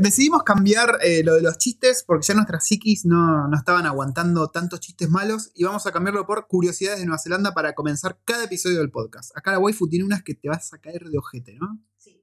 [0.00, 4.48] decidimos cambiar eh, lo de los chistes porque ya nuestras psiquis no, no estaban aguantando
[4.48, 8.44] tantos chistes malos y vamos a cambiarlo por curiosidades de Nueva Zelanda para comenzar cada
[8.44, 9.36] episodio del podcast.
[9.36, 11.80] Acá la waifu tiene unas que te vas a caer de ojete, ¿no?
[11.98, 12.22] Sí.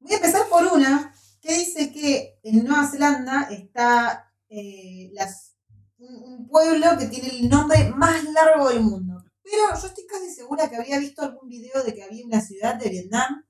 [0.00, 5.12] Voy a empezar por una que dice que en Nueva Zelanda está eh,
[5.98, 9.24] un, un pueblo que tiene el nombre más largo del mundo.
[9.42, 12.76] Pero yo estoy casi segura que había visto algún video de que había una ciudad
[12.76, 13.44] de Vietnam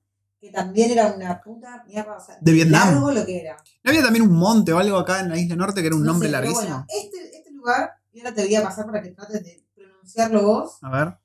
[0.45, 2.17] que también era una puta mierda.
[2.17, 2.89] O sea, ¿De Vietnam?
[2.93, 3.57] Largo lo que era.
[3.83, 6.03] ¿No había también un monte o algo acá en la isla norte que era un
[6.03, 6.61] No nombre sé, larguísimo?
[6.61, 10.43] bueno, este, este lugar, y ahora te voy a pasar para que trates de pronunciarlo
[10.43, 10.77] vos.
[10.83, 11.17] A ver.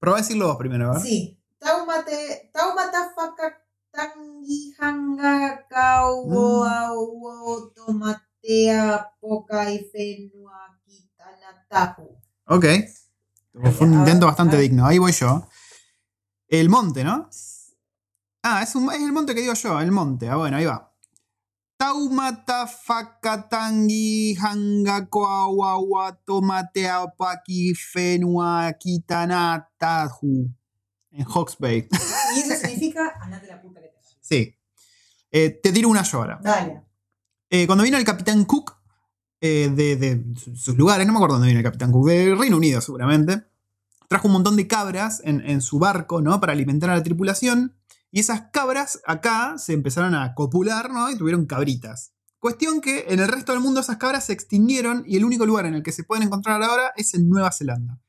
[0.00, 1.02] Probá a decirlo vos primero, a ver.
[1.02, 1.38] Sí.
[1.58, 7.74] Taumate, taumatafaka tangi hanga kaugo Mm.
[7.74, 12.16] tomatea poca y fenua kitanatahu.
[12.46, 12.64] Ok.
[13.76, 14.86] Fue un intento bastante digno.
[14.86, 15.46] Ahí voy yo.
[16.48, 17.28] El monte, ¿no?
[18.50, 20.28] Ah, es, un- es el monte que digo yo, el monte.
[20.28, 20.84] Ah, bueno, ahí va.
[21.76, 30.50] Taumata fakatangi hanga koawawa tomate apaki fenua kitanatahu.
[31.12, 31.88] En Hawks Bay.
[32.36, 34.54] Y eso significa andate la puta que te sí.
[35.30, 36.38] Eh, te tiro una yo ahora.
[36.42, 36.82] Dale.
[37.50, 38.76] Eh, cuando vino el Capitán Cook
[39.40, 42.34] eh, de, de su- sus lugares, no me acuerdo dónde vino el Capitán Cook, de
[42.34, 43.44] Reino Unido seguramente,
[44.08, 46.40] trajo un montón de cabras en, en su barco, ¿no?
[46.40, 47.74] Para alimentar a la tripulación.
[48.10, 51.10] Y esas cabras acá se empezaron a copular, ¿no?
[51.10, 52.12] Y tuvieron cabritas.
[52.38, 55.66] Cuestión que en el resto del mundo esas cabras se extinguieron y el único lugar
[55.66, 58.00] en el que se pueden encontrar ahora es en Nueva Zelanda.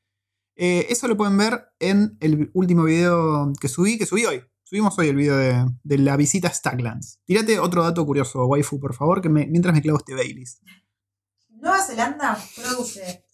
[0.55, 4.43] Eh, eso lo pueden ver en el último video que subí, que subí hoy.
[4.63, 5.35] Subimos hoy el video
[5.83, 7.19] de, la visita a Staglands.
[7.25, 10.59] Tírate otro dato curioso, waifu, por favor, que me- mientras me clavo este Baileys.
[11.49, 13.25] Nueva Zelanda produce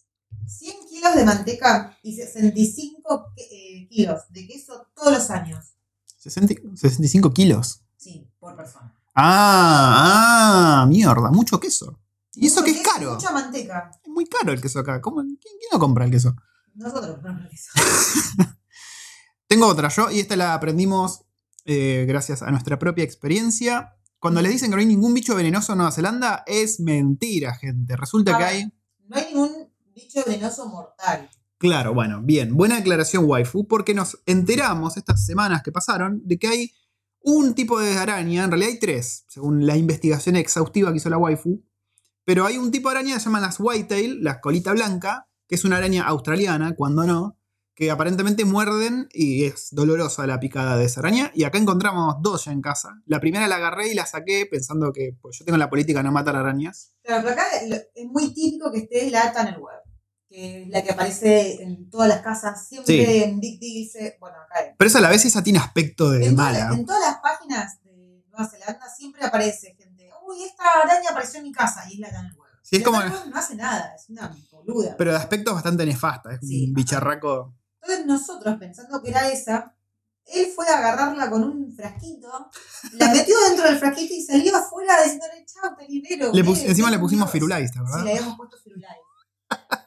[0.46, 5.75] 100 kilos de manteca y 65 eh, kilos de queso todos los años.
[6.16, 7.82] 60 65 kilos.
[7.96, 8.92] Sí, por persona.
[9.14, 11.98] Ah, ah, mierda, mucho queso.
[12.34, 13.14] Y eso que es queso, caro.
[13.14, 13.90] Mucha manteca.
[14.02, 15.00] Es muy caro el queso acá.
[15.00, 16.34] ¿Cómo- quién, quién no compra el queso?
[16.74, 17.70] Nosotros compramos queso.
[19.48, 21.22] Tengo otra yo, y esta la aprendimos
[21.64, 23.94] eh, gracias a nuestra propia experiencia.
[24.18, 27.96] Cuando les dicen que no hay ningún bicho venenoso en Nueva Zelanda, es mentira, gente.
[27.96, 28.64] Resulta que hay.
[29.08, 31.30] No hay ningún bicho venenoso mortal.
[31.58, 32.54] Claro, bueno, bien.
[32.54, 36.72] Buena aclaración, waifu, porque nos enteramos estas semanas que pasaron de que hay
[37.20, 41.18] un tipo de araña, en realidad hay tres, según la investigación exhaustiva que hizo la
[41.18, 41.64] waifu,
[42.24, 45.54] pero hay un tipo de araña que se llaman las whitetail, las colita blanca, que
[45.54, 47.38] es una araña australiana, cuando no,
[47.76, 51.30] que aparentemente muerden y es dolorosa la picada de esa araña.
[51.34, 53.02] Y acá encontramos dos ya en casa.
[53.04, 56.04] La primera la agarré y la saqué pensando que pues, yo tengo la política de
[56.04, 56.94] no matar arañas.
[57.02, 57.44] Claro, pero acá
[57.94, 59.82] es muy típico que esté la Tannerweb,
[60.28, 63.22] que es la que aparece en todas las casas, siempre Sí.
[63.22, 64.14] en Big Deals.
[64.20, 64.66] Bueno, acá hay.
[64.76, 66.74] Pero esa a la vez esa tiene aspecto de En, todas- mala.
[66.74, 70.10] en todas las páginas de Nueva Zelanda siempre aparece gente.
[70.26, 72.46] Uy, esta araña apareció en mi casa y es la Tannerweb.
[72.62, 74.96] Sí, es como- no hace nada, es una boluda.
[74.98, 76.66] Pero de aspecto bastante nefasta, es Sí.
[76.66, 77.54] un bicharraco.
[77.80, 79.72] Entonces nosotros, pensando que era esa,
[80.26, 82.50] él fue a agarrarla con un frasquito,
[82.94, 86.32] la metió dentro del frasquito y salió afuera diciéndole, chao, te libero.
[86.32, 87.32] Le eh, pus- encima le pusimos Dios".
[87.32, 88.02] firulais, Sí, ¿verdad?
[88.04, 88.98] le habíamos puesto firulais.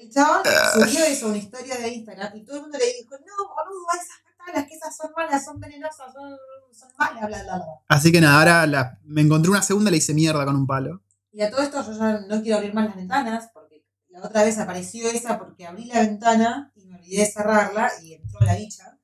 [0.00, 0.42] El chabón
[0.74, 4.18] subió eso, una historia de Instagram, y todo el mundo le dijo, no, boludo, esas
[4.36, 6.36] patalas, que esas son malas, son venenosas, son,
[6.72, 7.64] son malas, bla, bla, bla.
[7.88, 10.66] Así que nada, ahora la- me encontré una segunda y le hice mierda con un
[10.66, 11.02] palo.
[11.32, 14.44] Y a todo esto yo ya no quiero abrir más las ventanas, porque la otra
[14.44, 18.54] vez apareció esa porque abrí la ventana y me olvidé de cerrarla y entró la
[18.56, 18.98] bicha.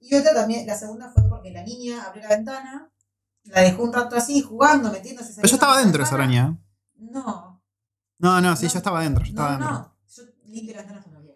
[0.00, 2.90] Y otra también, la segunda fue porque la niña abrió la ventana,
[3.44, 5.34] la dejó un rato así, jugando, metiéndose.
[5.36, 6.56] Pero yo estaba dentro de esa araña.
[6.96, 7.62] No,
[8.18, 8.72] No, no, sí, No.
[8.72, 9.74] yo estaba dentro, yo estaba no, dentro.
[9.78, 9.97] no.
[10.66, 11.34] Ventanas con la vida.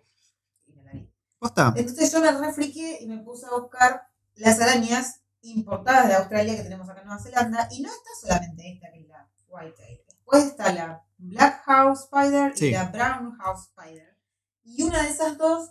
[0.66, 1.10] Y me la vi.
[1.38, 1.72] ¿Posta?
[1.77, 4.03] Entonces yo me refriqué y me puse a buscar
[4.34, 7.69] las arañas importadas de Australia que tenemos acá en Nueva Zelanda.
[7.71, 10.00] Y no está solamente esta que es la Whitetail.
[10.09, 12.66] Después está la Black House Spider Sí.
[12.66, 14.16] y la Brown House Spider.
[14.65, 15.71] Y una de esas dos,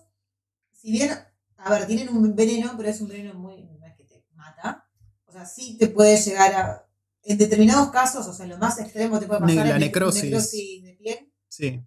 [0.74, 1.12] si bien,
[1.58, 4.88] a ver, tienen un veneno, pero es un veneno muy, no es que te mata.
[5.26, 6.88] O sea, sí te puede llegar a,
[7.24, 10.24] en determinados casos, o sea, lo más extremo te puede pasar la necrosis.
[10.24, 11.34] necrosis de piel.
[11.48, 11.86] Sí.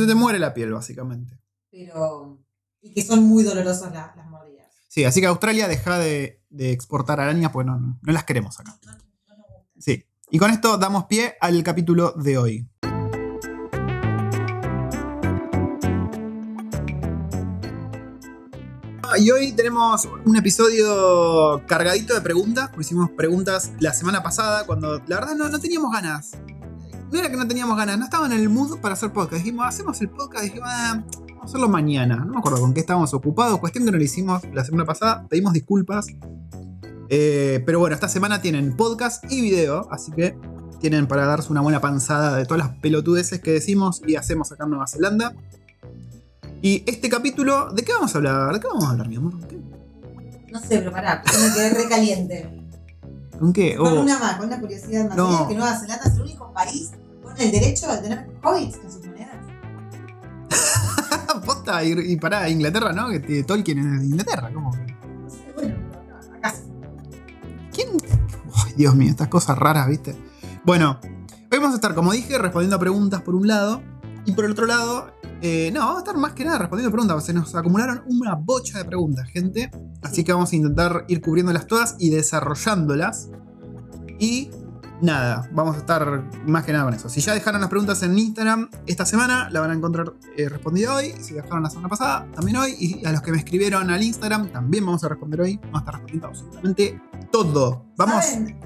[0.00, 1.38] Se te muere la piel, básicamente.
[1.70, 2.38] pero
[2.82, 4.66] y que son muy dolorosas la- las mordidas.
[4.88, 8.60] Sí, así que Australia deja de, de exportar arañas, pues no, no, no las queremos
[8.60, 8.76] acá.
[8.84, 8.98] No, no
[9.36, 9.66] nos gustan.
[9.78, 10.04] Sí.
[10.30, 12.68] Y con esto damos pie al capítulo de hoy.
[19.02, 24.98] Ah, Y hoy tenemos un episodio cargadito de preguntas, hicimos preguntas la semana pasada, cuando
[25.06, 26.32] la verdad no, no teníamos ganas.
[27.14, 29.44] No era que no teníamos ganas, no estaba en el mood para hacer podcast.
[29.44, 32.16] Dijimos, hacemos el podcast, dijimos, ah, vamos a hacerlo mañana.
[32.16, 35.24] No me acuerdo con qué estábamos ocupados, cuestión que no lo hicimos la semana pasada,
[35.28, 36.08] pedimos disculpas.
[37.08, 40.36] Eh, pero bueno, esta semana tienen podcast y video, así que
[40.80, 44.64] tienen para darse una buena panzada de todas las pelotudeces que decimos y hacemos acá
[44.64, 45.36] en Nueva Zelanda.
[46.62, 48.54] Y este capítulo, ¿de qué vamos a hablar?
[48.54, 49.38] ¿De qué vamos a hablar, mi amor?
[49.46, 49.56] ¿Qué?
[50.50, 52.60] No sé, pero pará, yo me quedé recaliente.
[53.38, 53.76] ¿Con qué?
[53.76, 55.16] Con Oh, una más, con una curiosidad más.
[55.16, 55.30] No.
[55.30, 56.90] ¿Sabías que Nueva Zelanda es el único país
[57.38, 59.36] el derecho a tener hobbits en sus monedas?
[61.44, 63.08] posta, y, y pará, Inglaterra, ¿no?
[63.08, 64.70] Que Tolkien es de Inglaterra, ¿cómo?
[64.70, 65.74] No sé, bueno,
[66.36, 66.54] acá-.
[67.72, 67.88] ¿Quién?
[68.54, 70.16] Ay, Dios mío, estas cosas raras, ¿viste?
[70.64, 73.82] Bueno, hoy vamos a estar, como dije, respondiendo a preguntas por un lado.
[74.26, 77.26] Y por el otro lado, eh, no, vamos a estar más que nada respondiendo preguntas.
[77.26, 79.70] Se nos acumularon una bocha de preguntas, gente.
[80.02, 83.28] Así que vamos a intentar ir cubriéndolas todas y desarrollándolas.
[84.18, 84.50] Y
[85.04, 87.08] nada, vamos a estar más que nada con eso.
[87.08, 90.94] Si ya dejaron las preguntas en Instagram esta semana, la van a encontrar eh, respondida
[90.94, 91.14] hoy.
[91.20, 92.74] Si dejaron la semana pasada, también hoy.
[92.78, 95.56] Y a los que me escribieron al Instagram, también vamos a responder hoy.
[95.56, 97.86] Vamos a estar respondiendo absolutamente todo.
[97.96, 98.24] Vamos.
[98.24, 98.58] ¿Saben?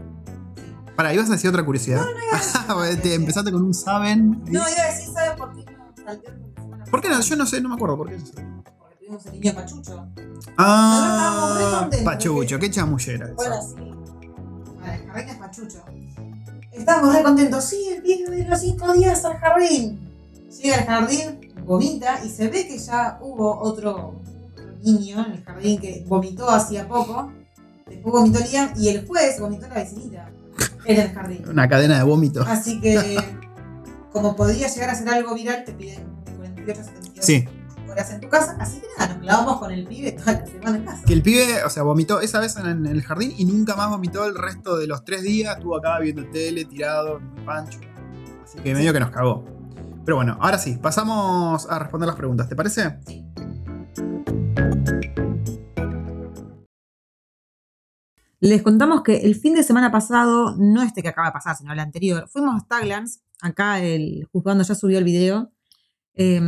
[0.96, 2.04] Para, ibas a decir otra curiosidad.
[3.02, 4.42] Te empezaste con un saben.
[4.44, 7.20] No, iba a decir, ¿saben por qué no ¿Por qué no?
[7.20, 8.16] Yo no sé, no me acuerdo por qué.
[8.16, 10.08] Porque tuvimos el niño pachucho.
[10.56, 13.32] Ah, Pachucho, qué chamullera.
[13.36, 13.98] Bueno, sí.
[15.16, 15.84] Es pachucho.
[16.78, 17.64] Estábamos re contentos.
[17.64, 19.98] Sí, el pibe de los cinco días al jardín.
[20.62, 24.14] Llega al jardín, vomita y se ve que ya hubo otro,
[24.82, 27.32] niño en el jardín que vomitó hacía poco.
[27.86, 30.30] Después vomitó Liam y el juez vomitó la vecinita
[30.84, 31.44] en el jardín.
[31.48, 32.46] Una cadena de vómitos.
[32.46, 33.16] Así que,
[34.12, 37.44] como podría llegar a ser algo viral, te piden de 48 a 72
[37.98, 38.56] Horas en tu casa.
[38.60, 41.02] Así que nada, nos clavamos con el pibe toda la semana en casa.
[41.04, 43.90] que el pibe, o sea, vomitó esa vez en, en el jardín y nunca más
[43.90, 45.56] vomitó el resto de los tres días.
[45.56, 47.80] Estuvo acá viendo tele, tirado, muy pancho.
[48.44, 49.44] Así que medio que nos cagó.
[50.04, 52.98] Pero bueno, ahora sí, pasamos a responder las preguntas, ¿te parece?
[53.06, 53.24] Sí.
[58.40, 61.72] Les contamos que el fin de semana pasado, no este que acaba de pasar, sino
[61.72, 63.20] el anterior, fuimos a Staglands.
[63.42, 65.50] Acá el juzgando ya subió el video.
[66.20, 66.40] Eh,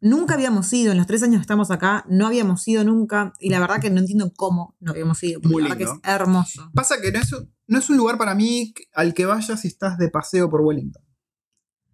[0.00, 3.34] nunca habíamos ido, en los tres años que estamos acá, no habíamos ido nunca.
[3.38, 5.40] Y la verdad que no entiendo cómo no habíamos ido.
[5.40, 6.70] porque Muy la verdad que es hermoso.
[6.74, 9.68] Pasa que no es, un- no es un lugar para mí al que vayas si
[9.68, 11.02] estás de paseo por Wellington.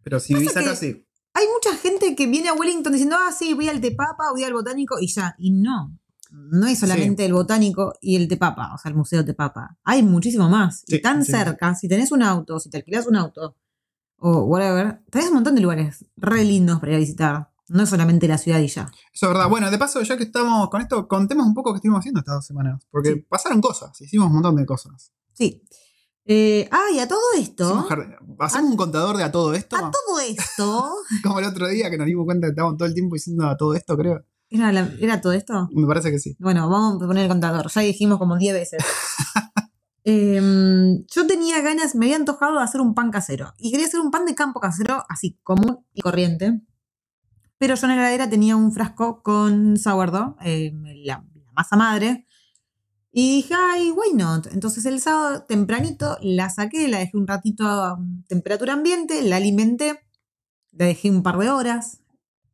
[0.04, 1.06] Pero si vivís acá, sí.
[1.32, 4.52] Hay mucha gente que viene a Wellington diciendo, ah, sí, voy al Tepapa, voy al
[4.52, 5.34] Botánico y ya.
[5.36, 5.98] Y no.
[6.30, 9.76] No es solamente el Botánico y el Tepapa, o sea, el Museo Tepapa.
[9.82, 10.84] Hay muchísimo más.
[10.86, 11.32] Sí, y tan sí.
[11.32, 13.56] cerca, si tenés un auto, si te alquilás un auto
[14.18, 17.50] o whatever, tenés un montón de lugares re lindos para ir a visitar.
[17.68, 18.90] No es solamente la ciudad y ya.
[19.12, 19.48] Eso es verdad.
[19.48, 22.34] Bueno, de paso, ya que estamos con esto, contemos un poco qué estuvimos haciendo estas
[22.36, 22.82] dos semanas.
[22.90, 23.26] Porque Sí.
[23.28, 25.12] pasaron cosas, hicimos un montón de cosas.
[25.32, 25.62] Sí.
[26.26, 27.86] Eh, ah, y a todo esto.
[28.38, 29.76] ¿Hacemos un contador de a todo esto?
[29.76, 30.92] A todo esto.
[31.22, 33.56] Como el otro día que nos dimos cuenta que estábamos todo el tiempo diciendo a
[33.56, 34.24] todo esto, creo.
[34.50, 35.68] ¿Era, la- ¿Era todo esto?
[35.72, 36.36] Me parece que sí.
[36.38, 37.70] Bueno, vamos a poner el contador.
[37.70, 38.82] Ya dijimos como 10 veces.
[40.04, 43.54] Em, yo tenía ganas, me había antojado de hacer un pan casero.
[43.58, 46.60] Y quería hacer un pan de campo casero, así común y corriente.
[47.58, 50.72] Pero yo en la heladera tenía un frasco con sourdough, eh,
[51.04, 52.26] la, la masa madre.
[53.16, 54.48] Y dije, ay, why not?
[54.52, 59.36] Entonces el sábado tempranito la saqué, la dejé un ratito a um, temperatura ambiente, la
[59.36, 60.00] alimenté,
[60.72, 62.00] la dejé un par de horas,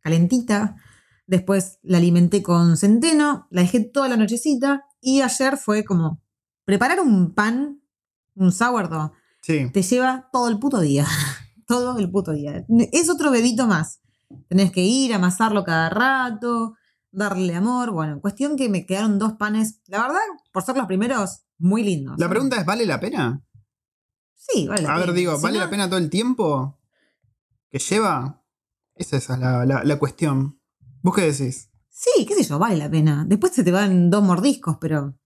[0.00, 0.76] calentita.
[1.26, 6.20] Después la alimenté con centeno, la dejé toda la nochecita y ayer fue como
[6.64, 7.80] preparar un pan,
[8.34, 9.12] un sourdough,
[9.42, 9.70] Sí.
[9.72, 11.06] te lleva todo el puto día.
[11.66, 12.64] todo el puto día.
[12.92, 14.00] Es otro bebito más.
[14.48, 16.74] Tenés que ir, amasarlo cada rato,
[17.10, 17.90] darle amor.
[17.92, 20.18] Bueno, cuestión que me quedaron dos panes, la verdad,
[20.52, 22.16] por ser los primeros, muy lindos.
[22.18, 23.42] La pregunta es, ¿vale la pena?
[24.34, 24.82] Sí, vale.
[24.82, 25.16] la A ver, pena.
[25.16, 26.78] digo, Si ¿vale no- la pena todo el tiempo
[27.70, 28.42] que lleva?
[28.94, 30.60] Esa es la, la- la cuestión.
[31.02, 31.70] ¿Vos qué decís?
[31.88, 33.24] Sí, qué sé yo, vale la pena.
[33.26, 35.16] Después se te van dos mordiscos, pero.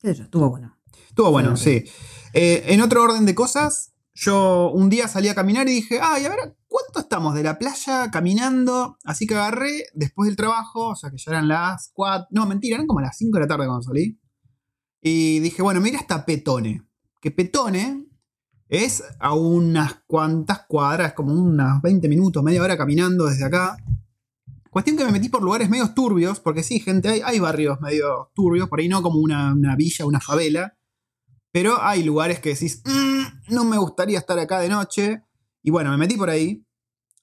[0.00, 0.76] Qué sé yo, estuvo bueno.
[1.08, 1.92] Estuvo bueno, Sí, sí.
[2.34, 6.24] Eh, en otro orden de cosas, yo un día salí a caminar y dije, ay,
[6.24, 8.98] a ver, ¿cuánto estamos de la playa caminando?
[9.04, 12.76] Así que agarré después del trabajo, o sea que ya eran las 4, no, mentira,
[12.76, 14.20] eran como las 5 de la tarde cuando salí.
[15.00, 16.82] Y dije, bueno, mira hasta Petone.
[17.20, 18.06] Que Petone
[18.68, 23.76] es a unas cuantas cuadras, como unas 20 minutos, media hora caminando desde acá.
[24.78, 28.30] Cuestión que me metí por lugares medios turbios, porque sí, gente, hay, hay barrios medio
[28.32, 30.78] turbios, por ahí no como una, una villa, una favela.
[31.50, 35.24] Pero hay lugares que decís, "Mm, no me gustaría estar acá de noche.
[35.64, 36.64] Y bueno, me metí por ahí.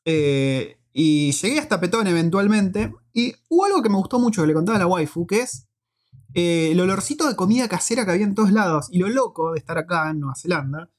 [0.03, 2.93] eh, y llegué hasta Petón eventualmente.
[3.13, 5.69] Y hubo algo que me gustó mucho que le contaba a la waifu, que es
[6.33, 8.88] eh, el olorcito de comida casera que había en todos lados.
[8.91, 10.89] Y lo loco de estar acá en Nueva Zelanda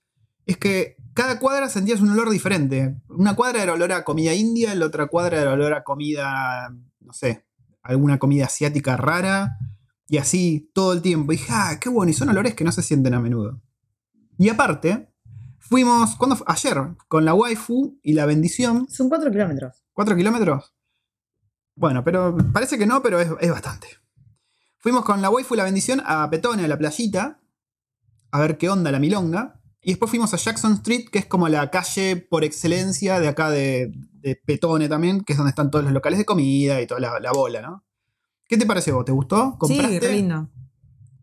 [0.46, 3.00] es que cada cuadra sentías un olor diferente.
[3.08, 6.68] Una cuadra era olor a comida india, la otra cuadra era olor a comida,
[7.00, 7.46] no sé,
[7.82, 9.56] alguna comida asiática rara.
[10.08, 11.32] Y así todo el tiempo.
[11.32, 13.62] Y dije, ah, qué bueno, y son olores que no se sienten a menudo.
[14.36, 15.10] Y aparte,
[15.58, 16.46] fuimos, ¿cuándo fue?
[16.50, 16.76] Ayer,
[17.08, 18.86] con la waifu y la bendición.
[18.90, 19.86] Son cuatro kilómetros.
[19.94, 20.74] ¿Cuatro kilómetros?
[21.74, 23.88] Bueno, pero parece que no, pero es, es bastante.
[24.76, 27.40] Fuimos con la waifu y la bendición a Petone, a la playita,
[28.30, 29.55] a ver qué onda la milonga.
[29.86, 33.50] Y después fuimos a Jackson Street, que es como la calle por excelencia de acá
[33.50, 36.98] de, de Petone también, que es donde están todos los locales de comida y toda
[37.00, 37.84] la, la bola, ¿no?
[38.48, 39.04] ¿Qué te pareció?
[39.04, 39.56] ¿Te gustó?
[39.68, 40.50] Sí, re lindo.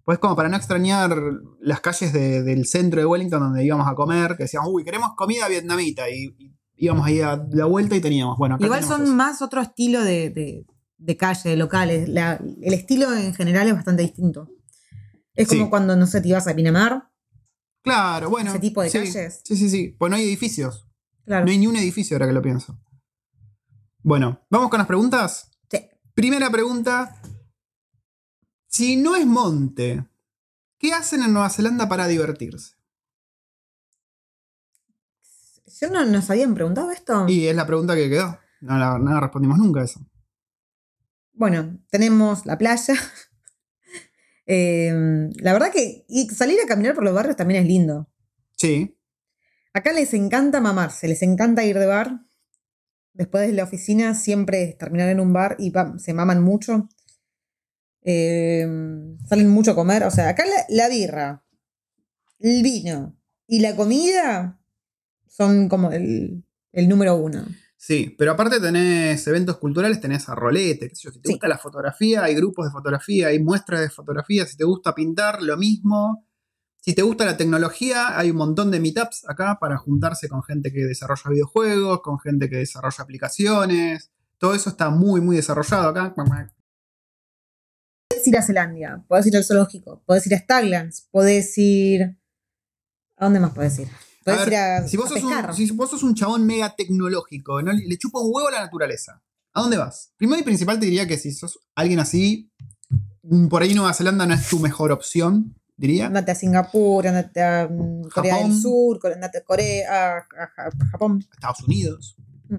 [0.05, 1.13] Pues como para no extrañar
[1.59, 5.11] las calles de- del centro de Wellington donde íbamos a comer, que decíamos, uy, queremos
[5.17, 6.09] comida vietnamita.
[6.09, 9.13] Y, y íbamos ahí a la vuelta y teníamos, bueno, acá Igual son eso.
[9.13, 10.65] más otro estilo de, de,
[10.97, 12.07] de calle, de locales.
[12.07, 14.47] La- el estilo en general es bastante distinto.
[15.35, 15.69] Es como Sí.
[15.69, 17.09] cuando, no sé, te ibas a Pinamar.
[17.83, 18.51] Claro, bueno.
[18.51, 19.41] ese tipo de sí, calles.
[19.43, 19.95] Sí, sí, sí.
[19.99, 20.87] Pues no hay edificios.
[21.25, 21.45] Claro.
[21.45, 22.79] No hay ni un edificio ahora que lo pienso.
[24.01, 25.51] Bueno, ¿vamos con las preguntas?
[25.69, 25.79] Sí.
[26.13, 27.21] Primera pregunta.
[28.67, 30.05] Si no es monte,
[30.77, 32.75] ¿qué hacen en Nueva Zelanda para divertirse?
[35.79, 37.27] Yo no nos habían preguntado esto.
[37.27, 38.39] Y es la pregunta que quedó.
[38.61, 39.99] No la, no la respondimos nunca a eso.
[41.33, 42.95] Bueno, tenemos la playa.
[44.45, 48.09] Eh, la verdad que y salir a caminar por los barrios también es lindo.
[48.57, 48.97] Sí.
[49.73, 52.21] Acá les encanta mamarse, les encanta ir de bar.
[53.13, 56.89] Después de la oficina siempre es terminar en un bar y se maman mucho.
[58.01, 58.67] Eh,
[59.27, 60.03] salen mucho a comer.
[60.03, 61.43] O sea, acá la, la birra,
[62.39, 63.15] el vino
[63.47, 64.59] y la comida
[65.27, 67.45] son como el, el número uno.
[67.85, 71.11] Sí, pero aparte tenés eventos culturales, tenés a rolete, qué sé yo.
[71.11, 71.33] Si te Sí.
[71.33, 74.45] gusta la fotografía, hay grupos de fotografía, hay muestras de fotografía.
[74.45, 76.25] Si te gusta pintar, lo mismo.
[76.79, 80.71] Si te gusta la tecnología, hay un montón de meetups acá para juntarse con gente
[80.71, 84.13] que desarrolla videojuegos, con gente que desarrolla aplicaciones.
[84.37, 86.15] Todo eso está muy, muy desarrollado acá.
[86.15, 86.53] Podés
[88.25, 92.17] ir a Zelandia, podés ir al zoológico, podés ir a Staglands, podés ir.
[93.17, 93.89] ¿A dónde más podés ir?
[94.25, 95.55] A Podés ver, ir a, si, vos a sos un, pescar.
[95.55, 97.71] si vos sos un chabón mega tecnológico, ¿no?
[97.73, 99.21] le chupa un huevo a la naturaleza,
[99.53, 100.11] ¿a dónde vas?
[100.17, 102.49] Primero y principal te diría que si sos alguien así,
[103.23, 106.05] mm, por ahí Nueva Zelanda no es tu mejor opción, diría.
[106.07, 108.51] Andate a Singapur, andate a mm, Corea Japón.
[108.51, 111.25] del Sur, andate a Corea, a, a- a Japón.
[111.33, 112.15] Estados Unidos.
[112.47, 112.55] Mm.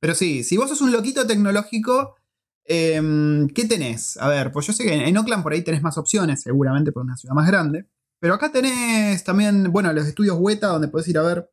[0.00, 2.16] Pero sí, si vos sos un loquito tecnológico,
[2.64, 4.16] em, ¿qué tenés?
[4.16, 6.90] A ver, pues yo sé que en, en Oakland por ahí tenés más opciones, seguramente
[6.92, 7.86] por una ciudad más grande.
[8.22, 11.50] Pero acá tenés también, bueno, los estudios Weta, donde podés ir a ver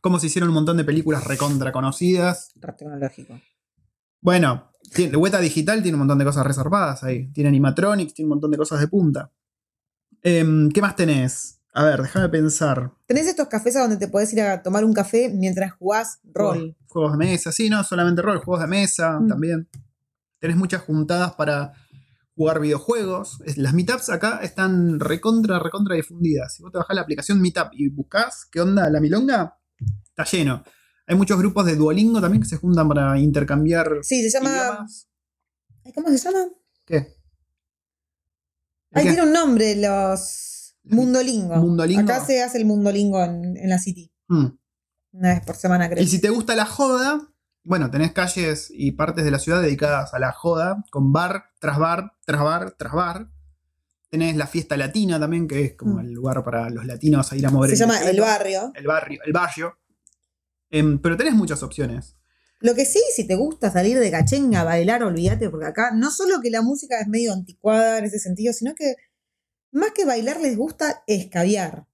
[0.00, 2.50] cómo se hicieron un montón de películas recontra conocidas.
[2.58, 3.38] Tecnológico.
[4.22, 7.30] Bueno, tiene- Weta Digital tiene un montón de cosas reservadas ahí.
[7.32, 9.30] Tiene animatronics, tiene un montón de cosas de punta.
[10.22, 11.60] Em, ¿Qué más tenés?
[11.74, 12.90] A ver, déjame pensar.
[13.04, 16.74] Tenés estos cafés a donde te podés ir a tomar un café mientras jugás rol.
[16.86, 19.28] Juegos de mesa, sí, no solamente rol, juegos de mesa Mm.
[19.28, 19.68] también.
[20.40, 21.74] Tenés muchas juntadas para
[22.38, 23.40] jugar videojuegos.
[23.56, 26.54] Las meetups acá están recontra, recontra difundidas.
[26.54, 29.58] Si vos te bajás la aplicación Meetup y buscás qué onda la milonga,
[30.04, 30.62] está lleno.
[31.08, 34.50] Hay muchos grupos de Duolingo también que se juntan para intercambiar Sí, se llama.
[34.50, 35.08] idiomas.
[35.94, 36.46] ¿Cómo se llama?
[36.86, 37.16] ¿Qué?
[38.94, 39.02] ¿Qué?
[39.02, 40.76] tiene un nombre, los.
[40.84, 41.56] Mundolingo.
[41.56, 42.02] Mundolingo.
[42.02, 44.12] Acá se hace el Mundolingo en, en la City.
[44.28, 44.46] Mm.
[45.12, 46.02] Una vez por semana, creo.
[46.02, 47.20] Y si te gusta la joda,
[47.68, 51.78] bueno, tenés calles y partes de la ciudad dedicadas a la joda, con bar tras
[51.78, 53.30] bar, tras bar, tras bar.
[54.08, 56.00] Tenés la fiesta latina también, que es como Mm.
[56.00, 58.18] el lugar para los latinos a ir a mover se llama El.
[58.20, 58.72] Barrio.
[58.74, 59.78] El barrio, el barrio.
[60.70, 62.16] Em, pero tenés muchas opciones.
[62.60, 66.10] Lo que sí, si te gusta salir de cachenga a bailar, olvídate, porque acá no
[66.10, 68.94] solo que la música es medio anticuada en ese sentido, sino que
[69.72, 71.86] más que bailar les gusta escabiar.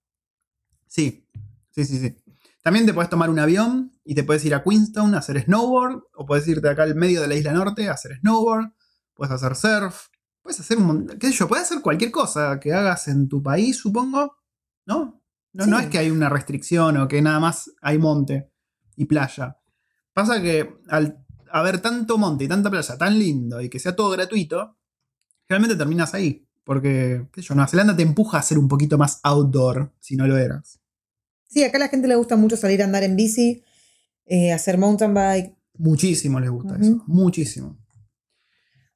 [0.86, 1.26] Sí,
[1.72, 2.16] sí, sí, sí.
[2.64, 6.02] También te puedes tomar un avión y te puedes ir a Queenstown a hacer snowboard,
[6.14, 8.72] o puedes irte acá al medio de la isla norte a hacer snowboard,
[9.12, 10.06] puedes hacer surf,
[10.40, 13.42] puedes hacer un montón, qué sé yo, puedes hacer cualquier cosa que hagas en tu
[13.42, 14.38] país, supongo,
[14.86, 15.20] ¿no?
[15.52, 18.50] No, no es que hay una restricción o que nada más hay monte
[18.96, 19.58] y playa.
[20.14, 24.08] Pasa que al haber tanto monte y tanta playa tan lindo y que sea todo
[24.08, 24.78] gratuito,
[25.46, 26.48] realmente terminas ahí.
[26.64, 30.16] Porque, qué sé yo, Nueva Zelanda te empuja a ser un poquito más outdoor si
[30.16, 30.80] no lo eras.
[31.54, 33.62] Sí, acá a la gente le gusta mucho salir a andar en bici,
[34.26, 35.54] eh, hacer mountain bike.
[35.78, 37.04] Muchísimo les gusta eso.
[37.06, 37.78] Muchísimo.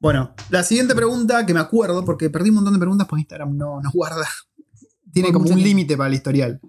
[0.00, 3.56] Bueno, la siguiente pregunta que me acuerdo, porque perdí un montón de preguntas porque Instagram
[3.56, 4.26] no, no guarda.
[5.12, 6.60] Tiene como un límite para el historial.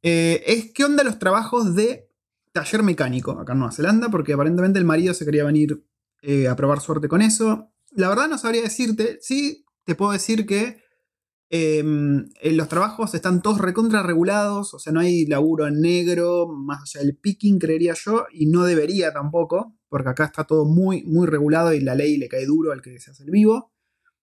[0.00, 2.08] Eh, es qué onda los trabajos de
[2.52, 5.84] taller mecánico acá en Nueva Zelanda, porque aparentemente el marido se quería venir
[6.22, 7.72] eh, a probar suerte con eso.
[7.90, 9.18] La verdad no sabría decirte.
[9.20, 10.85] Sí, te puedo decir que
[11.50, 16.48] eh, en los trabajos están todos recontra regulados, o sea, no hay laburo en negro,
[16.48, 21.04] más allá del picking, creería yo, y no debería tampoco, porque acá está todo muy,
[21.04, 23.72] muy regulado y la ley le cae duro al que se hace el vivo.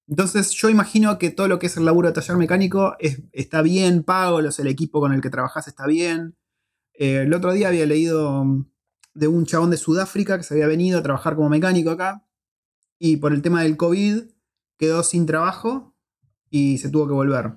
[0.08, 3.62] Entonces yo imagino que todo lo que es el laburo de taller mecánico es- está
[3.62, 6.36] bien pago, los, el equipo con el que trabajas está bien.
[6.96, 8.66] Eh, el otro día había leído mm,
[9.16, 12.26] de un chabón de Sudáfrica que se había venido a trabajar como mecánico acá
[13.00, 14.24] y por el tema del COVID
[14.78, 15.93] quedó sin trabajo
[16.54, 17.52] y se tuvo que volver.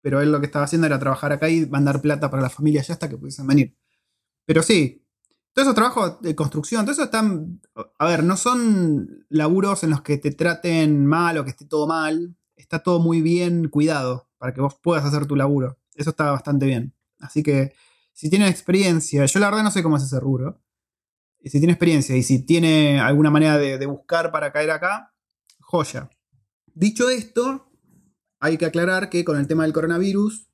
[0.00, 2.80] Pero él lo que estaba haciendo era trabajar acá y mandar plata para la familia
[2.80, 3.76] ya hasta que pudiesen venir.
[4.46, 5.06] Pero sí,
[5.52, 7.60] todos esos trabajos de construcción, todo eso están.
[7.98, 11.86] A ver, no son laburos en los que te traten mal o que esté todo
[11.86, 12.34] mal.
[12.56, 15.78] Está todo muy bien cuidado para que vos puedas hacer tu laburo.
[15.94, 16.94] Eso está bastante bien.
[17.20, 17.74] Así que,
[18.14, 20.62] si tienen experiencia, yo la verdad no sé cómo es ese rubro.
[21.38, 25.14] Y si tiene experiencia y si tiene alguna manera de, de buscar para caer acá,
[25.60, 26.08] joya.
[26.72, 27.65] Dicho esto,
[28.46, 30.48] hay que aclarar que con el tema del coronavirus,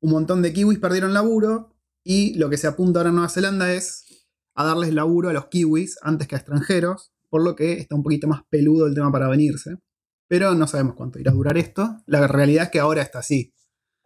[0.00, 3.72] un montón de kiwis perdieron laburo y lo que se apunta ahora en Nueva Zelanda
[3.72, 7.94] es a darles laburo a los kiwis antes que a extranjeros, por lo que está
[7.94, 9.76] un poquito más peludo el tema para venirse.
[10.28, 11.98] Pero no sabemos cuánto irá a durar esto.
[12.06, 13.54] La realidad es que ahora está así.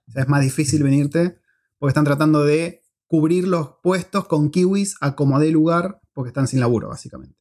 [0.09, 1.39] O sea, es más difícil venirte
[1.79, 6.49] porque están tratando de cubrir los puestos con kiwis a como dé lugar porque están
[6.49, 7.37] sin laburo, básicamente.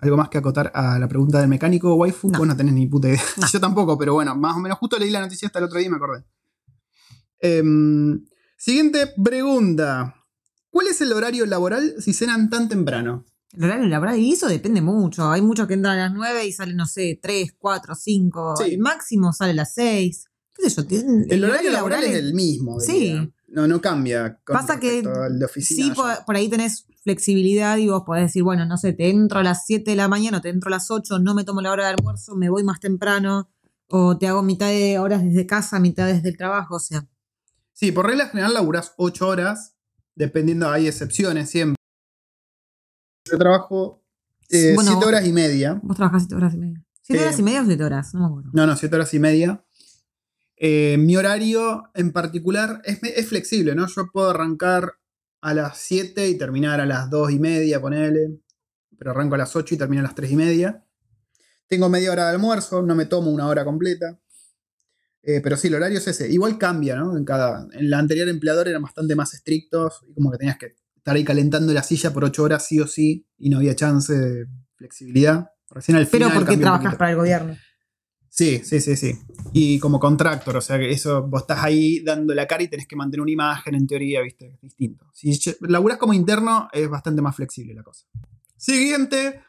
[0.00, 2.30] ¿Algo más que acotar a la pregunta del mecánico, waifu?
[2.30, 2.38] No.
[2.38, 3.22] Vos no tenés ni puta idea.
[3.36, 3.46] No.
[3.52, 5.88] Yo tampoco, pero bueno, más o menos justo leí la noticia hasta el otro día
[5.88, 6.24] y me acordé.
[7.40, 8.24] Em,
[8.56, 10.14] siguiente pregunta.
[10.70, 13.24] ¿Cuál es el horario laboral si cenan tan temprano?
[13.52, 15.28] El horario laboral y eso depende mucho.
[15.30, 18.54] Hay muchos que entran a las 9 y salen, no sé, 3, 4, 5.
[18.56, 18.74] Sí.
[18.74, 20.24] El máximo sale a las 6.
[20.54, 20.86] ¿Qué sé yo?
[20.86, 22.78] tienen- El, horario laboral es el mismo.
[22.80, 22.92] Sí.
[22.92, 23.30] diría.
[23.50, 24.38] No, no cambia.
[24.44, 25.84] con Pasa que al de oficina.
[25.84, 29.40] Sí, por, por ahí tenés flexibilidad y vos podés decir, bueno, no sé, te entro
[29.40, 31.72] a las 7 de la mañana, te entro a las 8, no me tomo la
[31.72, 33.50] hora de almuerzo, me voy más temprano,
[33.88, 37.08] o te hago mitad de horas desde casa, mitad desde el trabajo, o sea.
[37.72, 39.74] Sí, por regla general laburás 8 horas,
[40.14, 41.76] dependiendo, hay excepciones siempre.
[43.30, 44.04] Yo trabajo
[44.48, 45.80] 7 Bueno, vos- horas y media.
[45.82, 46.84] Vos trabajás 7 horas y media.
[47.02, 48.14] ¿7 Eh, horas y media o 7 horas?
[48.14, 48.50] No me acuerdo.
[48.52, 49.64] No, no, 7 horas y media.
[50.62, 53.86] Eh, mi horario en particular es, es flexible, ¿no?
[53.86, 54.92] Yo puedo arrancar
[55.40, 58.40] a las 7 y terminar a las 2 y media, ponele.
[58.98, 60.84] Pero arranco a las 8 y termino a las 3 y media.
[61.66, 64.20] Tengo media hora de almuerzo, no me tomo una hora completa.
[65.22, 66.30] Eh, pero sí, el horario es ese.
[66.30, 67.16] Igual cambia, ¿no?
[67.16, 70.76] En, cada, en la anterior empleador eran bastante más estrictos y como que tenías que
[70.94, 74.12] estar ahí calentando la silla por 8 horas sí o sí y no había chance
[74.12, 74.46] de
[74.76, 75.52] flexibilidad.
[75.70, 77.56] Recién al Pero final porque cambió un trabajas para el gobierno.
[78.40, 79.18] Sí, sí, sí, sí.
[79.52, 82.86] Y como contractor, o sea que eso, vos estás ahí dando la cara y tenés
[82.86, 85.04] que mantener una imagen en teoría, viste, es distinto.
[85.12, 88.06] Si laburás como interno, es bastante más flexible la cosa.
[88.56, 89.42] Siguiente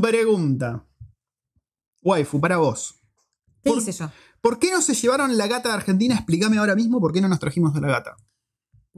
[0.00, 0.86] pregunta.
[2.00, 3.00] Waifu, para vos.
[3.60, 4.08] ¿Qué Por- hice yo?
[4.40, 6.14] ¿Por qué no se llevaron la gata de Argentina?
[6.14, 8.16] Explícame ahora mismo por qué no nos trajimos a la gata.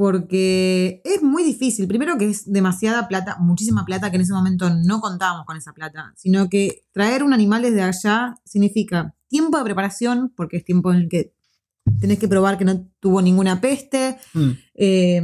[0.01, 1.87] Porque es muy difícil.
[1.87, 5.75] Primero que es demasiada plata, muchísima plata, que en ese momento no contábamos con esa
[5.75, 6.15] plata.
[6.17, 11.01] Sino que traer un animal desde allá significa tiempo de preparación, porque es tiempo en
[11.01, 11.35] el que
[12.01, 15.23] tenés que probar que no tuvo ninguna peste, Mm, eh,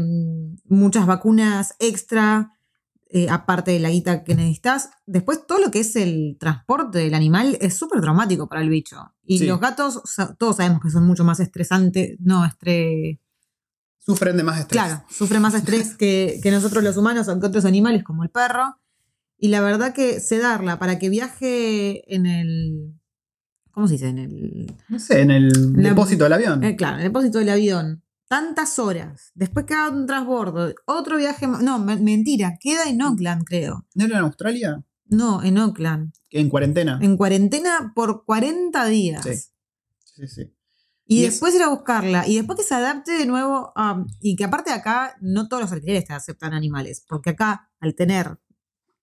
[0.67, 2.53] muchas vacunas extra,
[3.09, 4.91] eh, aparte de la guita que necesitas.
[5.07, 8.97] Después, todo lo que es el transporte del animal es súper traumático para el bicho.
[9.25, 9.47] Y Sí.
[9.47, 10.03] los gatos,
[10.39, 13.21] todos sabemos que son mucho más estresantes, no estrés.
[14.07, 14.81] Sufren de más estrés.
[14.83, 18.31] Claro, sufre más estrés que, que nosotros los humanos o que otros animales como el
[18.31, 18.79] perro.
[19.39, 22.95] Y la verdad que sedarla para que viaje en el.
[23.73, 24.09] ¿Cómo se dice?
[24.09, 24.75] En el.
[24.89, 26.63] No sé, en el La- depósito del avión.
[26.65, 28.03] eh, claro, en el depósito del avión.
[28.29, 29.31] Tantas horas.
[29.35, 30.73] Después queda un transbordo.
[30.87, 31.47] Otro viaje.
[31.47, 32.57] No, me- mentira.
[32.61, 33.87] Queda en Auckland, creo.
[33.95, 34.83] ¿No era en Australia?
[35.09, 36.13] No, en Auckland.
[36.31, 36.99] Que en cuarentena.
[37.03, 39.23] En cuarentena por 40 días.
[39.25, 39.35] Sí.
[40.05, 40.53] Sí, sí.
[41.07, 42.27] Y, Y es- después ir a buscarla.
[42.27, 44.05] Y después que se adapte de nuevo a.
[44.21, 47.05] Y que aparte acá no todos los alquileres te aceptan animales.
[47.09, 48.39] Porque acá, al tener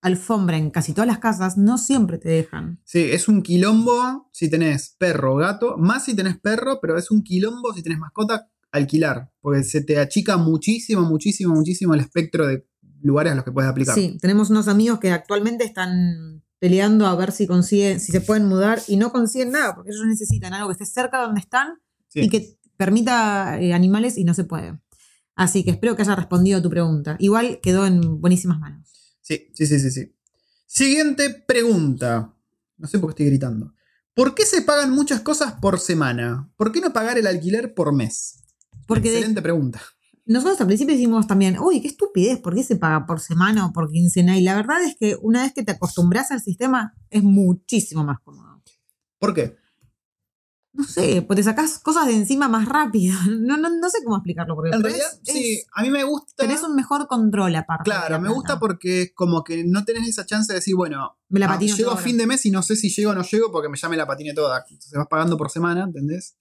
[0.02, 2.78] alfombra en casi todas las casas, no siempre te dejan.
[2.84, 7.10] Sí, es un quilombo si tenés perro o gato, más si tenés perro, pero es
[7.10, 12.46] un quilombo si tenés mascota, alquilar, porque se te achica muchísimo, muchísimo, muchísimo el espectro
[12.46, 12.66] de
[13.00, 13.94] lugares a los que puedes aplicar.
[13.94, 18.46] Sí, tenemos unos amigos que actualmente están peleando a ver si consiguen, si se pueden
[18.46, 21.78] mudar y no consiguen nada, porque ellos necesitan algo que esté cerca de donde están
[22.14, 22.20] Sí.
[22.20, 24.78] y que permita eh, animales y no se puede.
[25.34, 27.16] Así que espero que haya respondido a tu pregunta.
[27.18, 28.88] Igual quedó en buenísimas manos.
[29.20, 30.14] Sí, sí, sí, sí, sí.
[30.66, 32.34] Siguiente pregunta.
[32.78, 33.74] No sé por qué estoy gritando.
[34.14, 36.50] ¿Por qué se pagan muchas cosas por semana?
[36.56, 38.44] ¿Por qué no pagar el alquiler por mes?
[38.86, 39.80] Porque de- Excelente pregunta.
[40.24, 43.72] nosotros al principio decimos también, uy, qué estupidez, ¿por qué se paga por semana o
[43.72, 44.38] por quincena?
[44.38, 48.18] Y la verdad es que una vez que te acostumbras al sistema, es muchísimo más
[48.22, 48.62] cómodo.
[49.18, 49.56] ¿Por qué?
[50.76, 53.16] No sé, pues te sacás cosas de encima más rápido.
[53.40, 54.56] No, no, no sé cómo explicarlo.
[54.56, 56.32] Porque En realidad, es- sí, a mí me gusta.
[56.36, 57.84] tenés un mejor control aparte.
[57.84, 58.34] Claro, la me plata.
[58.34, 61.92] gusta porque como que no tenés esa chance de decir, bueno, Me la ah, llego
[61.92, 63.96] a fin de mes y no sé si llego o no llego porque me llame
[63.96, 64.64] la patine toda.
[64.68, 66.36] Entonces vas pagando por semana, ¿entendés?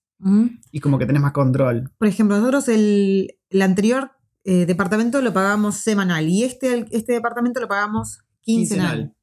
[0.71, 1.91] Y como que tenés más control.
[1.99, 4.11] Por ejemplo, nosotros el, el anterior
[4.45, 9.13] eh, departamento lo pagamos semanal y este, este departamento lo pagamos quincenal.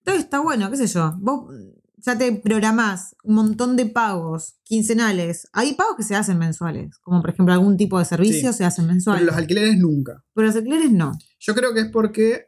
[0.00, 1.14] Entonces está bueno, qué sé yo.
[1.18, 1.54] Vos
[2.04, 5.48] ya te programás un montón de pagos quincenales.
[5.52, 8.58] Hay pagos que se hacen mensuales, como por ejemplo algún tipo de servicio Sí.
[8.58, 9.20] se hacen mensuales.
[9.22, 10.24] Pero los alquileres nunca.
[10.34, 11.12] Pero los alquileres no.
[11.40, 12.46] Yo creo que es porque.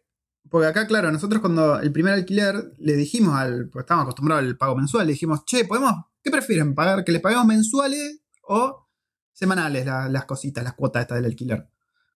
[0.48, 3.68] Porque acá, claro, nosotros cuando el primer alquiler le dijimos al.
[3.70, 5.92] Pues estábamos acostumbrados al pago mensual, le dijimos, che, ¿podemos.
[6.22, 6.74] ¿Qué prefieren?
[6.74, 8.88] ¿Pagar que les paguemos mensuales o
[9.32, 11.68] semanales la- las cositas, las cuotas estas del alquiler?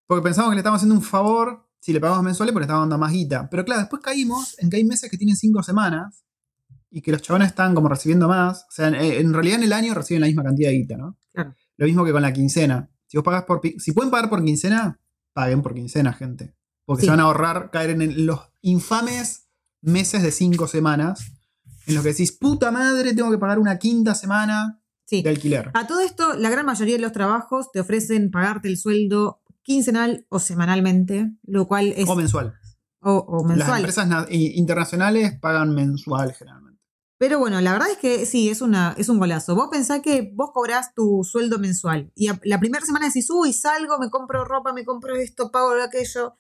[0.07, 2.89] Porque pensamos que le estábamos haciendo un favor si le pagamos mensuales porque le estábamos
[2.89, 3.49] dando más guita.
[3.51, 6.24] Pero claro, después caímos en que hay meses que tienen cinco semanas
[6.97, 8.63] y que los chabones están como recibiendo más.
[8.69, 11.19] O sea, en, en realidad en el año reciben la misma cantidad de guita, ¿no?
[11.33, 11.55] Claro.
[11.77, 12.89] Lo mismo que con la quincena.
[13.07, 13.61] Si vos pagás por.
[13.79, 15.01] Si pueden pagar por quincena,
[15.33, 16.55] paguen por quincena, gente.
[16.85, 17.07] Porque Sí.
[17.07, 19.49] se van a ahorrar caer en el- los infames
[19.83, 21.33] meses de cinco semanas
[21.87, 25.23] en los que decís, puta madre, tengo que pagar una quinta semana Sí.
[25.23, 25.71] de alquiler.
[25.75, 30.27] A todo esto, la gran mayoría de los trabajos te ofrecen pagarte el sueldo quincenal
[30.29, 32.09] o semanalmente, lo cual es.
[32.09, 32.55] O mensual.
[33.07, 33.79] o- o Las mensual.
[33.81, 36.64] empresas na- i- internacionales pagan mensual generalmente.
[37.19, 39.55] Pero bueno, la verdad es que sí, es, una, es un golazo.
[39.55, 43.53] Vos pensás que vos cobrás tu sueldo mensual y a- la primera semana decís, uy,
[43.53, 46.37] salgo, me compro ropa, me compro esto, pago aquello.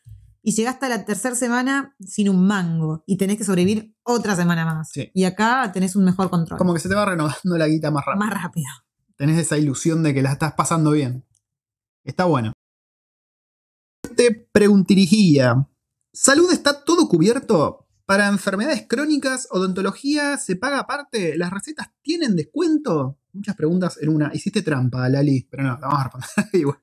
[0.46, 4.66] Y llegaste a la tercera semana sin un mango y tenés que sobrevivir otra semana
[4.66, 4.90] más.
[4.90, 5.10] Sí.
[5.14, 6.58] Y acá tenés un mejor control.
[6.58, 8.26] Como que se te va renovando la guita más rápido.
[8.26, 8.66] Más rápido.
[9.16, 11.24] Tenés esa ilusión de que la estás pasando bien.
[12.04, 12.52] Está bueno.
[14.16, 15.66] Te preguntiría,
[16.12, 17.83] ¿salud está todo cubierto?
[18.06, 21.36] ¿Para enfermedades crónicas, odontología se paga aparte?
[21.38, 23.18] ¿Las recetas tienen descuento?
[23.32, 24.30] Muchas preguntas en una.
[24.34, 26.78] Hiciste trampa, Lali, pero no, te vamos a responder igual.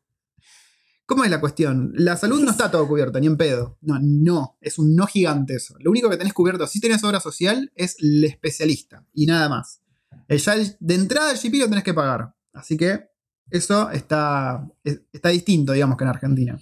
[1.06, 1.92] ¿Cómo es la cuestión?
[1.96, 3.78] La salud no está todo cubierto, ni en pedo.
[3.82, 5.76] No, no, es un no gigante eso.
[5.80, 9.82] Lo único que tenés cubierto, si tenés obra social, es el especialista y nada más.
[10.30, 12.34] Ya de entrada el GP lo tenés que pagar.
[12.54, 13.10] Así que
[13.50, 16.60] eso está, es- está distinto, digamos, que en Argentina.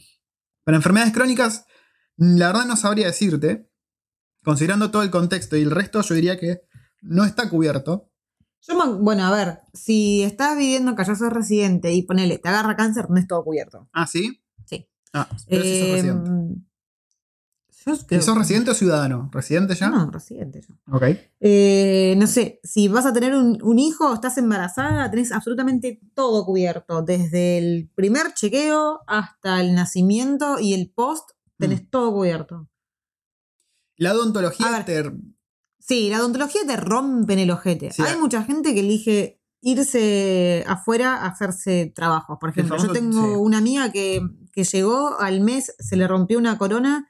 [0.63, 1.65] Para enfermedades crónicas,
[2.17, 3.68] la verdad no sabría decirte.
[4.43, 6.61] Considerando todo el contexto y el resto, yo diría que
[7.01, 8.09] no está cubierto.
[8.61, 13.09] Yo bueno, a ver, si estás viviendo ya sos residente y ponele, te agarra cáncer,
[13.09, 13.87] no es todo cubierto.
[13.93, 14.41] Ah, ¿sí?
[14.65, 14.87] Sí.
[15.13, 16.29] Ah, pero si sos Eh, residente.
[17.85, 19.29] yo ¿Si creo sos residente o ciudadano?
[19.31, 19.89] ¿Residente ya?
[19.89, 20.75] No, residente yo.
[20.91, 21.03] Ok.
[21.39, 26.45] Eh, no sé, si vas a tener un, un hijo, estás embarazada, tenés absolutamente todo
[26.45, 31.89] cubierto, desde el primer chequeo hasta el nacimiento y el post, tenés Mm.
[31.89, 32.67] todo cubierto.
[33.99, 34.85] La odontología ver.
[34.85, 35.11] te-
[35.79, 37.91] Sí, la odontología te rompen el ojete.
[37.91, 42.37] Sí, Hay mucha gente que elige irse afuera a hacerse trabajos.
[42.39, 43.33] Por ejemplo, yo famoso- tengo sí.
[43.39, 47.09] una amiga que, que llegó al mes, se le rompió una corona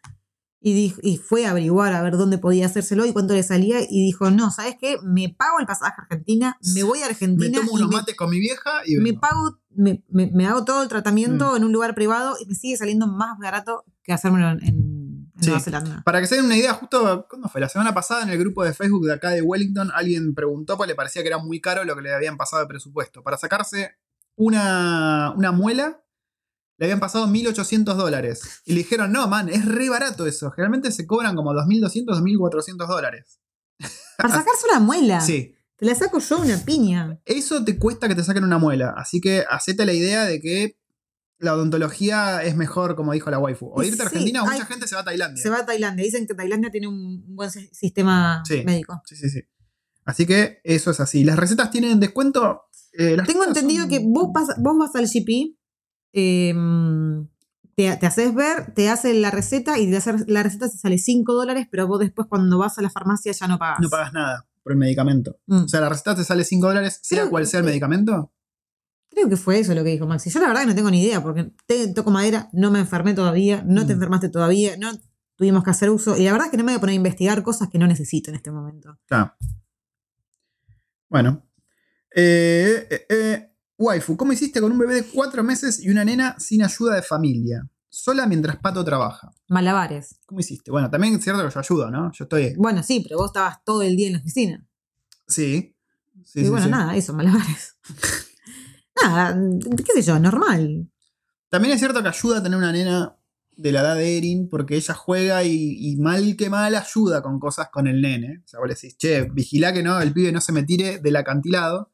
[0.61, 3.81] y, dijo, y fue a averiguar a ver dónde podía hacérselo y cuánto le salía
[3.81, 4.97] y dijo, no, ¿sabes qué?
[5.03, 7.95] Me pago el pasaje a Argentina, me voy a me Argentina tomo y unos me,
[7.97, 9.21] mates con mi vieja y me vengo.
[9.21, 10.89] pago, me, me- me hago todo el Mm.
[10.89, 14.98] tratamiento en un lugar privado y me sigue saliendo más barato que hacérmelo en, en
[15.39, 15.47] Sí.
[15.47, 16.01] Nueva Zelanda.
[16.05, 17.61] Para que se den una idea, justo, ¿cuándo fue?
[17.61, 20.91] La semana pasada en el grupo de Facebook de acá de Wellington, alguien preguntó porque
[20.91, 23.23] le parecía que era muy caro lo que le habían pasado de presupuesto.
[23.23, 23.95] Para sacarse
[24.35, 26.01] una, una muela,
[26.77, 28.61] le habían pasado 1.800 dólares.
[28.65, 30.49] Y le dijeron, no, man, es re barato eso.
[30.51, 33.39] Generalmente se cobran como 2.200, 2.400 dólares.
[34.17, 35.19] Para sacarse una muela.
[35.19, 35.55] Sí.
[35.75, 37.19] Te la saco yo una piña.
[37.25, 38.93] Eso te cuesta que te saquen una muela.
[38.97, 40.77] Así que hacete la idea de que
[41.39, 43.71] la odontología es mejor, como dijo la waifu.
[43.73, 45.41] O irte a sí, Argentina o hay- mucha gente se va a Tailandia.
[45.41, 46.03] Se va a Tailandia.
[46.05, 48.63] Dicen que Tailandia tiene un buen si- sistema Sí.
[48.65, 49.01] médico.
[49.05, 49.41] Sí, sí, sí.
[50.05, 51.23] Así que eso es así.
[51.23, 52.63] ¿Las recetas tienen descuento?
[52.97, 55.55] Eh, Tengo entendido son- que vos, vas- vos vas al GP,
[56.13, 56.53] eh,
[57.75, 60.97] te, te haces ver, te hace la receta y de hacer la receta te sale
[60.97, 63.79] 5 dólares, pero vos después cuando vas a la farmacia ya no pagas.
[63.81, 65.37] no pagas nada por el medicamento.
[65.47, 65.63] Mm.
[65.63, 68.33] O sea, la receta te sale 5 dólares, sea Creo cual sea el medicamento.
[69.09, 70.29] Creo que fue eso lo que dijo Maxi.
[70.29, 73.13] Yo la verdad que no tengo ni idea, porque te toco madera, no me enfermé
[73.13, 73.97] todavía, no te Mm.
[73.97, 74.91] enfermaste todavía, no
[75.35, 76.15] tuvimos que hacer uso.
[76.17, 77.87] Y la verdad es que no me voy a poner a investigar cosas que no
[77.87, 78.97] necesito en este momento.
[79.07, 79.33] Claro.
[81.09, 81.45] Bueno.
[82.15, 86.35] Eh, eh, eh, waifu, ¿cómo hiciste con un bebé de 4 meses y una nena
[86.39, 87.67] sin ayuda de familia?
[87.91, 89.31] Sola mientras Pato trabaja.
[89.47, 90.19] Malabares.
[90.27, 90.69] ¿Cómo hiciste?
[90.69, 92.11] Bueno, también es cierto que yo ayudo, ¿no?
[92.11, 92.53] Yo estoy.
[92.55, 94.67] Bueno, sí, pero vos estabas todo el día en la oficina.
[95.27, 95.75] Sí.
[96.25, 96.71] Sí, y sí, bueno, sí.
[96.71, 97.77] nada, eso, malabares.
[99.03, 99.37] nada,
[99.77, 100.89] qué sé yo, normal.
[101.49, 103.15] También es cierto que ayuda a tener una nena
[103.55, 107.39] de la edad de Erin, porque ella juega y, y mal que mal ayuda con
[107.39, 108.41] cosas con el nene.
[108.45, 110.99] O sea, vos le decís, che, vigilá que no, el pibe no se me tire
[110.99, 111.91] del acantilado.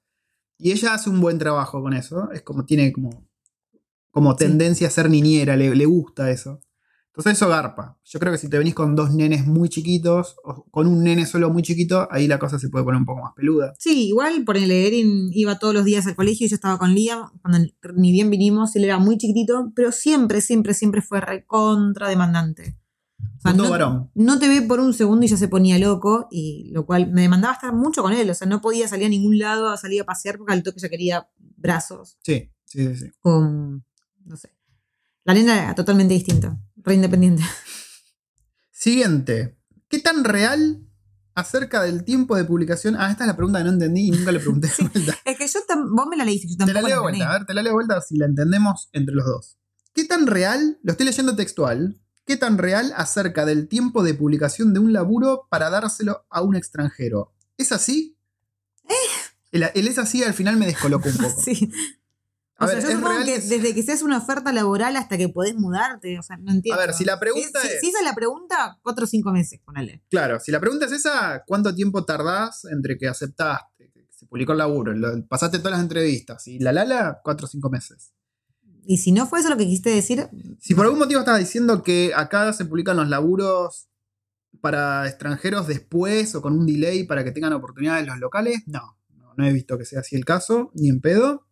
[0.57, 2.31] Y ella hace un buen trabajo con eso.
[2.31, 3.27] Es como, tiene como,
[4.11, 4.37] como Sí.
[4.39, 6.61] tendencia a ser niñera, le, le gusta eso.
[7.15, 7.97] Entonces eso garpa.
[8.03, 11.25] Yo creo que si te venís con dos nenes muy chiquitos, o con un nene
[11.25, 13.73] solo muy chiquito, ahí la cosa se puede poner un poco más peluda.
[13.79, 16.93] Sí, igual por el Erin iba todos los días al colegio y yo estaba con
[16.93, 17.59] Liam cuando
[17.95, 22.77] ni bien vinimos, él era muy chiquitito, pero siempre, siempre, siempre fue recontra demandante.
[23.37, 24.11] O sea, no, varón.
[24.13, 27.21] no te ve por un segundo y ya se ponía loco, y lo cual me
[27.21, 30.01] demandaba estar mucho con él, o sea, no podía salir a ningún lado a salir
[30.01, 32.95] a pasear porque al toque ya quería brazos Sí, sí, sí.
[32.97, 33.11] sí.
[33.19, 33.85] con,
[34.25, 34.49] no sé.
[35.23, 37.43] La nena era totalmente distinta, re independiente.
[38.71, 39.57] Siguiente.
[39.89, 40.87] ¿Qué tan real
[41.33, 42.95] acerca del tiempo de publicación?
[42.97, 45.17] Ah, esta es la pregunta que no entendí y nunca le pregunté de vuelta.
[45.25, 45.59] Es que yo,
[45.91, 47.71] vos me la leíste, yo Te la leo de vuelta, a ver, te la leo
[47.71, 49.57] de vuelta si la entendemos entre los dos.
[49.93, 54.73] ¿Qué tan real, lo estoy leyendo textual, qué tan real acerca del tiempo de publicación
[54.73, 57.33] de un laburo para dárselo a un extranjero?
[57.57, 58.17] ¿Es así?
[59.51, 61.41] El, el es así al final me descolocó un poco.
[61.41, 61.71] Sí.
[62.57, 65.27] A O sea, yo ¿es supongo que desde que seas una oferta laboral hasta que
[65.27, 66.81] podés mudarte, o sea, no entiendo.
[66.81, 69.07] A ver, si la pregunta Si- si- es- Si esa es la pregunta, cuatro o
[69.07, 70.01] cinco meses, ponele.
[70.09, 74.53] Claro, si la pregunta es esa, ¿cuánto tiempo tardás entre que aceptaste, que se publicó
[74.53, 78.13] el laburo, lo- pasaste todas las entrevistas y la lala, cuatro o cinco meses?
[78.87, 81.83] Y si no fue eso lo que quisiste decir, Si por algún motivo estás diciendo
[81.83, 83.89] que acá se publican los laburos
[84.61, 89.33] para extranjeros después o con un delay para que tengan oportunidades los locales, no, no,
[89.35, 91.44] no he visto que sea así el caso, ni en pedo.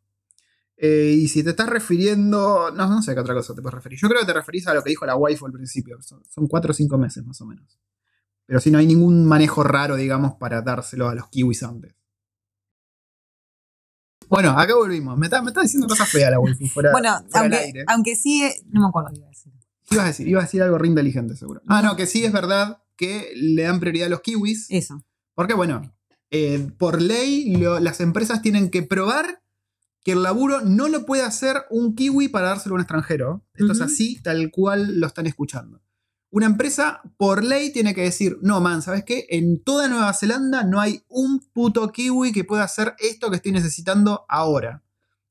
[0.78, 3.76] Eh, y si te estás refiriendo, no, no sé a qué otra cosa te puedes
[3.76, 4.00] referir.
[4.00, 6.48] Yo creo que te referís a lo que dijo la waifu al principio, son, son
[6.48, 7.80] cuatro o cinco meses más o menos.
[8.46, 11.96] Pero si no hay ningún manejo raro, digamos, para dárselo a los kiwis antes.
[14.30, 15.18] Bueno, acá volvimos.
[15.18, 17.84] Me está, me está diciendo cosas feas la waifu fuera, bueno, fuera aunque, aire.
[17.88, 19.54] aunque sí, eh, no me acuerdo qué iba a decir.
[19.88, 20.28] ¿Qué ibas a decir?
[20.28, 21.62] Ibas a decir algo re inteligente, seguro.
[21.68, 24.68] Ah, no, que sí es verdad que le dan prioridad a los kiwis.
[24.70, 25.04] Eso.
[25.36, 25.94] Porque, bueno,
[26.32, 29.43] eh, por ley, lo- las empresas tienen que probar
[30.04, 33.46] que el laburo no lo puede hacer un kiwi para dárselo a un extranjero.
[33.54, 35.82] Esto es así, tal cual lo están escuchando.
[36.30, 39.28] Una empresa, por ley, tiene que decir: No, man, ¿sabes qué?
[39.30, 43.52] En toda Nueva Zelanda no hay un puto kiwi que pueda hacer esto que estoy
[43.52, 44.84] necesitando ahora.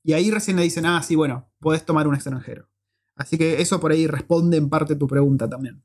[0.04, 2.68] Y ahí recién le dicen: Ah, sí, bueno, podés tomar un extranjero.
[3.16, 5.82] Así que eso por ahí responde en parte tu pregunta también.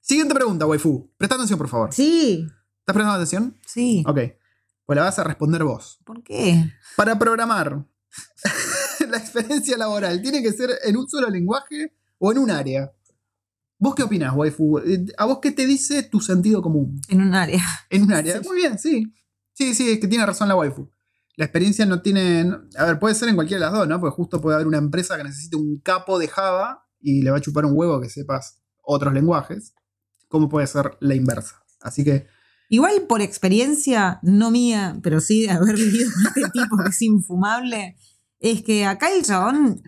[0.00, 1.10] Siguiente pregunta, waifu.
[1.18, 1.92] Presta atención, por favor.
[1.92, 2.46] Sí,
[2.78, 3.58] ¿Estás prestando atención?
[3.66, 4.04] sí.
[4.06, 4.18] Ok.
[4.86, 5.98] Pues la vas a responder vos.
[6.04, 6.72] ¿Por qué?
[6.94, 7.84] Para programar,
[9.10, 12.92] la experiencia laboral tiene que ser en un solo lenguaje o en un área.
[13.78, 14.78] ¿Vos qué opinás, waifu?
[14.78, 17.00] Eh, ¿A vos qué te dice tu sentido común?
[17.08, 17.62] En un área.
[17.90, 18.38] En un área.
[18.42, 18.48] Sí.
[18.48, 19.12] Muy bien, sí.
[19.52, 20.90] Sí, sí, es que tiene razón la waifu.
[21.36, 22.50] La experiencia no tiene.
[22.78, 24.00] A ver, puede ser en cualquiera de las dos, ¿no?
[24.00, 27.36] Porque justo puede haber una empresa que necesite un capo de Java y le va
[27.38, 29.74] a chupar un huevo que sepas otros lenguajes.
[30.28, 31.62] ¿Cómo puede ser la inversa?
[31.80, 32.26] Así que.
[32.68, 37.02] Igual por experiencia, no mía, pero sí de haber vivido con este tipo que es
[37.02, 37.96] infumable,
[38.40, 39.82] es que acá el chabón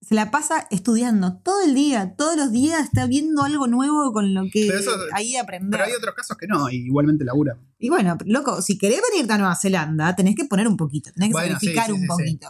[0.00, 4.32] se la pasa estudiando todo el día, todos los días está viendo algo nuevo con
[4.32, 5.70] lo que eso- ahí aprender.
[5.72, 7.58] Pero hay otros casos que no, y igualmente laburan.
[7.78, 11.28] Y bueno, loco, si querés venirte a Nueva Zelanda, tenés que poner un poquito, tenés
[11.30, 12.06] que Bueno, sacrificar sí, un sí.
[12.06, 12.48] poquito.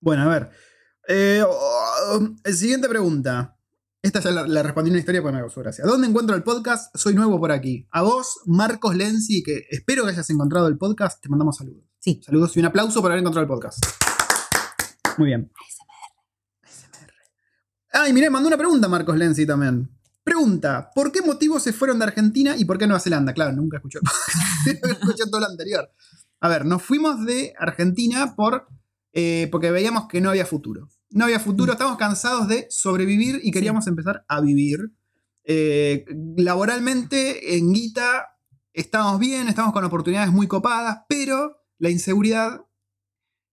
[0.00, 0.50] Bueno, a ver.
[1.08, 3.57] Eh, oh, siguiente pregunta.
[4.00, 5.84] Esta ya la, la respondí en una historia porque me causó gracia.
[5.84, 6.96] ¿Dónde encuentro el podcast?
[6.96, 7.88] Soy nuevo por aquí.
[7.90, 11.82] A vos, Marcos Lenzi, que espero que hayas encontrado el podcast, te mandamos saludos.
[11.98, 12.20] Sí.
[12.24, 13.84] Saludos y un aplauso por haber encontrado el podcast.
[15.16, 15.50] Muy bien.
[17.92, 19.90] Ah, y mirá, mandó una pregunta Marcos Lenzi también.
[20.22, 23.32] Pregunta, ¿por qué motivo se fueron de Argentina y por qué Nueva Zelanda?
[23.32, 23.98] Claro, nunca escuchó,
[24.66, 25.90] nunca escuchó todo lo anterior.
[26.38, 28.68] A ver, nos fuimos de Argentina por,
[29.12, 30.88] eh, porque veíamos que no había futuro.
[31.10, 34.92] No había futuro, estábamos cansados de sobrevivir y queríamos empezar a vivir.
[35.44, 36.04] Eh,
[36.36, 38.26] laboralmente, en Guita,
[38.72, 42.60] estábamos bien, estábamos con oportunidades muy copadas, pero la inseguridad,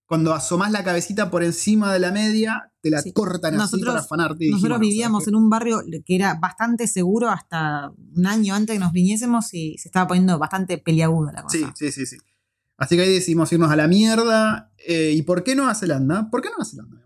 [0.04, 3.12] cuando asomás la cabecita por encima de la media, te la Sí.
[3.12, 4.38] cortan así Nosotros- para afanarte.
[4.40, 8.54] dijimos, Nosotros "No, ¿sabes vivíamos en un barrio que era bastante seguro hasta un año
[8.54, 11.56] antes que nos viniésemos y se estaba poniendo bastante peliaguda la cosa.
[11.58, 12.16] Sí, sí, sí, sí.
[12.76, 14.70] Así que ahí decidimos irnos a la mierda.
[14.86, 16.28] Eh, ¿Y por qué Nueva Zelanda?
[16.30, 17.02] ¿Por qué Nueva Zelanda?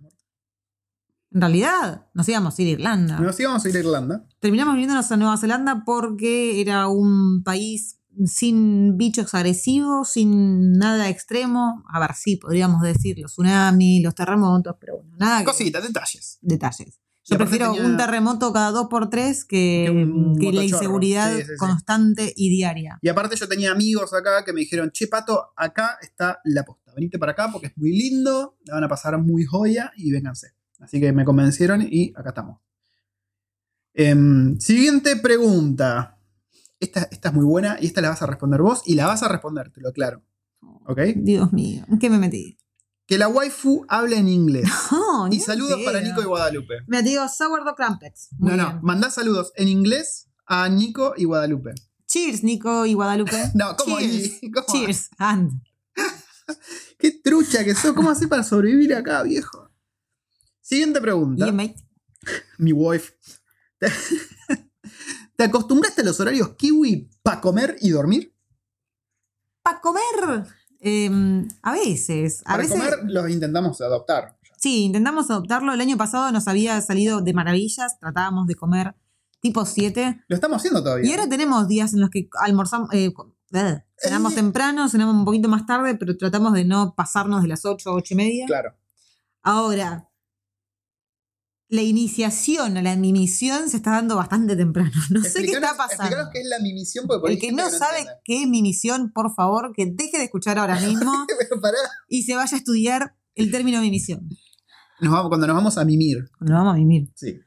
[1.33, 3.19] En realidad, nos íbamos a ir a Irlanda.
[3.21, 4.27] Nos íbamos a ir a Irlanda.
[4.41, 11.85] Terminamos viniéndonos a Nueva Zelanda porque era un país sin bichos agresivos, sin nada extremo.
[11.89, 16.39] A ver, sí, podríamos decir los tsunamis, los terremotos, pero bueno, nada Cositas, detalles.
[16.43, 17.01] detalles.
[17.25, 21.33] Yo prefiero tenía- un terremoto cada dos por tres que, Que un que la inseguridad
[21.37, 21.57] Sí, sí, sí.
[21.59, 22.99] constante y diaria.
[23.01, 26.93] Y aparte yo tenía amigos acá que me dijeron, che, Pato, acá está la posta.
[26.97, 30.49] Venite para acá porque es muy lindo, la van a pasar muy joya y vénganse.
[30.81, 32.61] Así que me convencieron y acá estamos.
[33.95, 36.19] Em, siguiente pregunta.
[36.79, 39.23] Esta, esta es muy buena y esta la vas a responder vos y la vas
[39.23, 40.23] a responder, te lo aclaro.
[40.87, 41.01] ¿Ok?
[41.17, 42.59] Dios mío, ¿en qué me metí?
[43.07, 44.69] Que la waifu hable en inglés.
[44.91, 46.01] No, Y saludos para.
[46.01, 46.75] Nico y Guadalupe.
[46.89, 48.29] Te digo sourdough crumpets.
[48.39, 51.75] Muy No, no, mandá saludos en inglés a Nico y Guadalupe.
[52.07, 53.37] Cheers, Nico y Guadalupe.
[53.55, 54.41] No, ¿cómo Cheers.
[54.71, 55.11] Cheers.
[55.19, 55.61] And.
[56.99, 57.93] Qué trucha que sos.
[57.93, 59.70] ¿Cómo haces para sobrevivir acá, viejo?
[60.71, 61.45] Siguiente pregunta.
[61.47, 61.75] Yeah, mate.
[62.59, 63.13] Mi wife.
[63.79, 63.89] ¿Te,
[65.37, 68.33] te acostumbraste a los horarios kiwi para comer y dormir?
[69.63, 70.45] Para comer.
[70.79, 72.43] em, a veces.
[72.43, 72.77] A Para veces.
[72.77, 74.39] comer los intentamos adoptar.
[74.59, 75.73] Sí, intentamos adoptarlo.
[75.75, 77.99] El año pasado nos había salido de maravillas.
[77.99, 78.95] Tratábamos de comer
[79.41, 80.25] tipo 7.
[80.29, 81.09] Lo estamos haciendo todavía.
[81.09, 82.93] Y ahora tenemos días en los que almorzamos.
[82.95, 83.13] eh,
[83.55, 84.37] eh, cenamos Eh.
[84.37, 88.15] temprano, cenamos un poquito más tarde, pero tratamos de no pasarnos de las 8 8
[88.15, 88.47] y media.
[88.47, 88.77] Claro.
[89.43, 90.10] Ahora,
[91.71, 94.91] la iniciación a la mimisión se está dando bastante temprano.
[95.11, 96.17] No sé qué está pasando.
[96.33, 99.33] qué es la mimisión, porque por El que no sabe qué es mi misión, por
[99.35, 101.13] favor, que deje de escuchar ahora mismo
[102.09, 104.29] y se vaya a estudiar el término mimisión.
[105.01, 106.29] Nos vamos, cuando nos vamos a mimir.
[106.41, 107.09] Nos vamos a mimir.
[107.15, 107.41] Sí.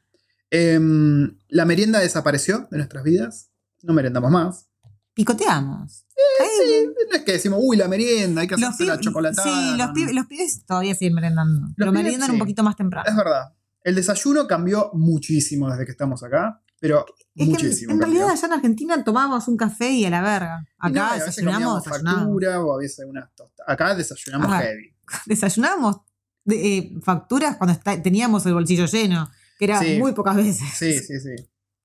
[0.50, 3.50] Em, la merienda desapareció de nuestras vidas.
[3.82, 4.68] No merendamos más.
[5.12, 6.06] Picoteamos.
[6.40, 9.46] Ay, Sí, no es que decimos, uy, la merienda, hay que los hacerse la chocolatada.
[9.46, 11.68] sí, los, los pibes todavía siguen merendando.
[11.76, 12.32] pero pibes, meriendan sí.
[12.32, 13.08] un poquito más temprano.
[13.08, 13.52] Es verdad.
[13.84, 17.92] El desayuno cambió muchísimo desde que estamos acá, pero Es que muchísimo.
[17.92, 20.60] en realidad allá en Argentina tomábamos un café y a la verga.
[20.82, 22.20] No, Acá desayunamos, desayunamos.
[22.24, 23.68] factura o a veces tostadas.
[23.68, 24.62] Acá desayunamos Ajá.
[24.62, 24.94] heavy.
[25.26, 26.00] Desayunábamos
[26.44, 29.98] de, eh, facturas cuando está- teníamos el bolsillo lleno, que era Sí.
[29.98, 30.66] muy pocas veces.
[30.74, 31.34] Sí, sí, sí.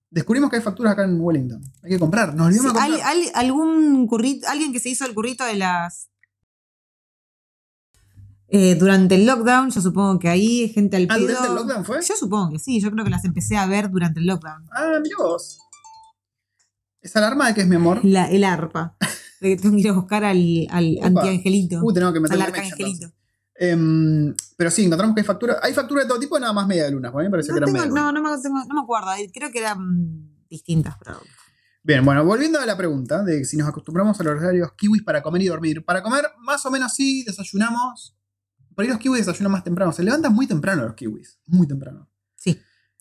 [0.10, 1.62] Descubrimos que hay facturas acá en Wellington.
[1.84, 2.34] Hay que comprar.
[2.34, 2.82] Nos olvidamos
[3.36, 6.10] algún currito, alguien que se hizo el currito de las.
[8.52, 11.28] Eh, durante el lockdown, yo supongo que ahí gente al Ah, pedo.
[11.28, 12.02] ¿durante el lockdown fue?
[12.02, 14.66] Yo supongo que sí, yo creo que las empecé a ver durante el lockdown.
[14.72, 15.60] Ah, mira vos.
[17.02, 18.04] ¿Esa alarma de qué es mi amor?
[18.04, 18.96] La, el arpa.
[19.40, 21.80] De que tengo que ir a buscar al, al antiangelito.
[21.82, 23.08] Uh, tenemos que al meterle arcangelito.
[23.08, 23.16] mecha,
[23.62, 25.58] Em, pero sí, encontramos que hay factura.
[25.62, 27.10] Hay factura de todo tipo, nada más media de luna.
[27.10, 29.14] A mí me pareció No, que eran media no, no, me, tengo- no me acuerdo.
[29.14, 31.20] eh, Creo que eran distintas, pero.
[31.84, 35.22] Bien, bueno, volviendo a la pregunta de si nos acostumbramos a los horarios kiwis para
[35.22, 35.84] comer y dormir.
[35.86, 38.16] Para comer, más o menos sí, desayunamos.
[38.80, 39.92] Por ahí los kiwis desayunan más temprano.
[39.92, 41.38] Se levantan muy temprano los kiwis.
[41.48, 42.10] Muy temprano.
[42.36, 42.58] Sí.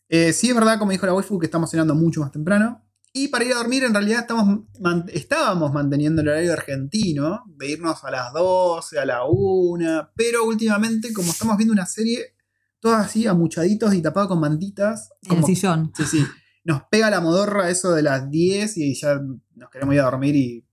[0.09, 2.85] Eh, sí es verdad, como dijo la waifu, que estamos cenando mucho más temprano.
[3.13, 7.71] Y para ir a dormir, en realidad estamos man- estábamos manteniendo el horario argentino, de
[7.71, 12.35] irnos a las 12, a la 1, pero últimamente, como estamos viendo una serie,
[12.81, 15.93] todas así amuchaditos y tapados con mantitas, En el como, sillón.
[15.95, 16.25] sí, sí,
[16.65, 19.21] nos pega la modorra eso de las 10 y ya
[19.55, 20.65] nos queremos ir a dormir y...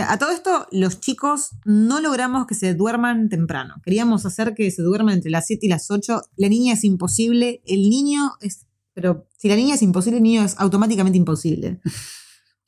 [0.00, 3.74] A todo esto, los chicos no logramos que se duerman temprano.
[3.84, 6.22] Queríamos hacer que se duerman entre las 7 y las 8.
[6.36, 7.62] La niña es imposible.
[7.66, 8.66] El niño es.
[8.92, 11.80] Pero si la niña es imposible, el niño es automáticamente imposible.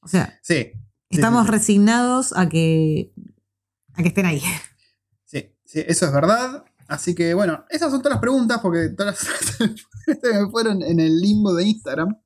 [0.01, 0.71] O sea, Sí,
[1.11, 1.53] estamos sí, sí.
[1.53, 3.12] resignados a que.
[3.95, 4.41] a que estén ahí.
[5.25, 6.65] sí, sí, eso es verdad.
[6.87, 9.61] Así que bueno, esas son todas las preguntas porque todas las
[10.23, 12.17] me fueron en el limbo de Instagram.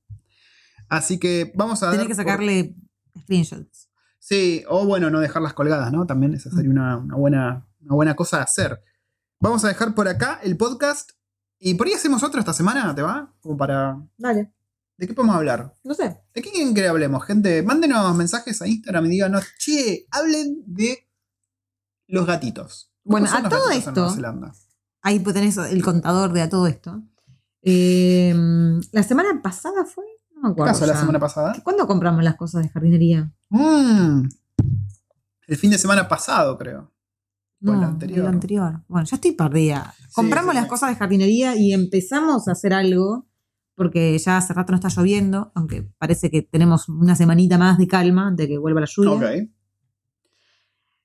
[0.91, 1.87] Así que vamos a...
[1.87, 2.77] Dar que por- sacarle
[3.23, 3.89] screenshots.
[4.21, 6.07] Sí, o bueno, no dejarlas colgadas, ¿no?
[6.07, 8.81] También esa sería una, una buena, una buena cosa a hacer.
[9.41, 11.13] Vamos a dejar por acá el podcast.
[11.59, 13.35] Y por ahí hacemos otro esta semana, ¿te va?
[13.41, 13.99] Como para.
[14.19, 14.53] Dale.
[14.99, 15.75] ¿De qué podemos hablar?
[15.83, 16.21] No sé.
[16.35, 17.63] ¿De qué quieren que hablemos, gente?
[17.63, 21.09] Mándenos mensajes a Instagram y díganos, che, hablen de
[22.07, 22.93] los gatitos.
[23.03, 24.15] ¿Cómo Bueno, a todo esto-?
[25.01, 27.03] Ahí pues tenés el contador de a todo esto.
[27.63, 28.35] Eh,
[28.93, 30.05] la semana pasada fue.
[30.42, 30.87] No me ¿Qué acuerdo.
[30.87, 31.55] la semana pasada?
[31.62, 33.33] ¿Cuándo compramos las cosas de jardinería?
[33.50, 34.22] Mm,
[35.48, 36.92] el fin de semana pasado, creo.
[37.62, 38.20] El No, anterior.
[38.20, 38.81] el anterior.
[38.88, 39.94] Bueno, ya estoy perdida.
[40.14, 40.70] Compramos sí, las sí.
[40.70, 43.29] cosas de jardinería y empezamos a hacer algo,
[43.74, 47.87] porque ya hace rato no está lloviendo, aunque parece que tenemos una semanita más de
[47.87, 49.12] calma de que vuelva la lluvia.
[49.12, 49.48] Ok.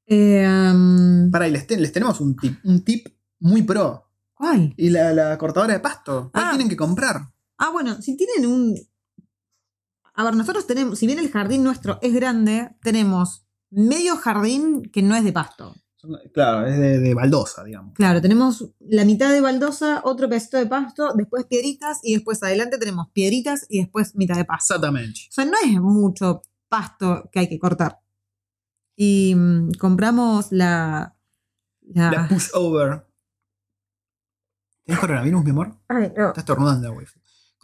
[0.07, 3.07] Eh, um, Para, y les, te- les tenemos un tip, un tip
[3.39, 4.03] muy pro.
[4.33, 4.73] ¿Cuál?
[4.77, 6.29] Y la, la cortadora de pasto.
[6.31, 6.49] ¿Cuál Ah.
[6.51, 7.31] tienen que comprar?
[7.57, 8.75] Ah, bueno, si tienen un.
[10.15, 15.01] A ver, nosotros tenemos, si bien el jardín nuestro es grande, tenemos medio jardín que
[15.01, 15.75] no es de pasto.
[16.33, 17.95] Claro, es de, de baldosa, digamos.
[17.95, 22.77] Claro, tenemos la mitad de baldosa, otro pedacito de pasto, después piedritas y después adelante
[22.77, 24.75] tenemos piedritas y después mitad de pasto.
[24.75, 25.21] Exactamente.
[25.29, 27.99] O sea, no es mucho pasto que hay que cortar.
[28.95, 31.15] Y mm, compramos la.
[31.81, 33.07] la- La pushover.
[34.83, 35.75] ¿Tienes coronavirus, mi amor?
[35.87, 36.27] Ay, no.
[36.27, 37.07] Estás estornudando, güey.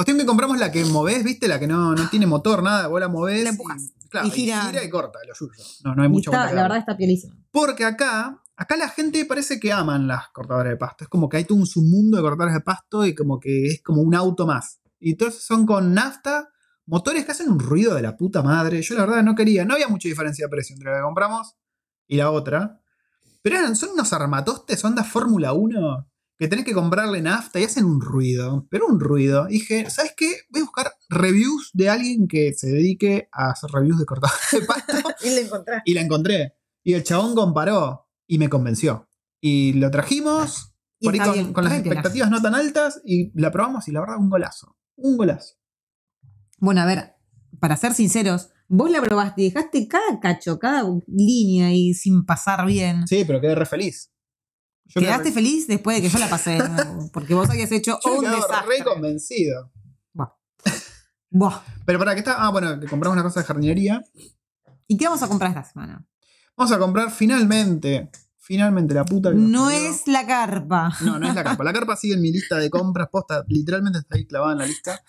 [0.01, 1.47] Cuestión que compramos la que movés, ¿viste?
[1.47, 2.87] La que no, no tiene motor, nada.
[2.87, 3.43] Vos la movés.
[3.43, 3.83] La empujas.
[4.03, 4.83] Y, claro, Y y gira.
[4.83, 5.51] y corta, lo suyo.
[5.83, 7.35] No, no hay Y mucha está- la verdad está pielísima.
[7.51, 11.03] Porque acá, acá la gente parece que aman las cortadoras de pasto.
[11.03, 13.83] Es como que hay todo un submundo de cortadoras de pasto y como que es
[13.83, 14.79] como un auto más.
[14.99, 16.49] Y entonces son con nafta,
[16.87, 18.81] motores que hacen un ruido de la puta madre.
[18.81, 21.53] Yo la verdad no quería, no había mucha diferencia de precio entre la que compramos
[22.07, 22.81] y la otra.
[23.43, 26.07] Pero eran, son unos armatostes, onda Fórmula 1,
[26.41, 29.45] que tenés que comprarle nafta y hacen un ruido, pero un ruido.
[29.47, 30.25] Y dije, ¿sabes qué?
[30.49, 34.61] Voy a buscar reviews de alguien que se dedique a hacer reviews de cortadas de
[34.65, 34.97] pasto.
[35.23, 35.83] Y lo encontraste.
[35.85, 36.55] y la encontré.
[36.83, 39.07] Y el chabón comparó y me convenció.
[39.39, 42.99] Y lo trajimos Y por ahí está con, bien, con las expectativas no tan altas
[43.05, 44.75] y la probamos y la verdad un golazo.
[44.95, 45.57] Un golazo.
[46.57, 47.17] Bueno, a ver,
[47.59, 52.65] para ser sinceros, vos la probaste y dejaste cada cacho, cada línea y sin pasar
[52.65, 53.05] bien.
[53.05, 54.10] Sí, pero quedé re feliz.
[54.93, 56.59] Yo Quedaste feliz después de que yo la pasé,
[57.13, 58.77] porque vos habías hecho yo un desastre.
[58.77, 59.71] re convencido.
[61.33, 61.61] Buah.
[61.85, 62.43] Pero para que está.
[62.45, 64.03] Ah, bueno, que compramos una cosa de jardinería.
[64.85, 66.05] ¿Y qué vamos a comprar esta semana?
[66.57, 68.11] Vamos a comprar finalmente.
[68.37, 70.91] Finalmente la puta que No es la carpa.
[71.01, 71.63] No, no es la carpa.
[71.63, 73.07] La carpa sigue en mi lista de compras.
[73.09, 75.01] Posta, literalmente está ahí clavada en la lista.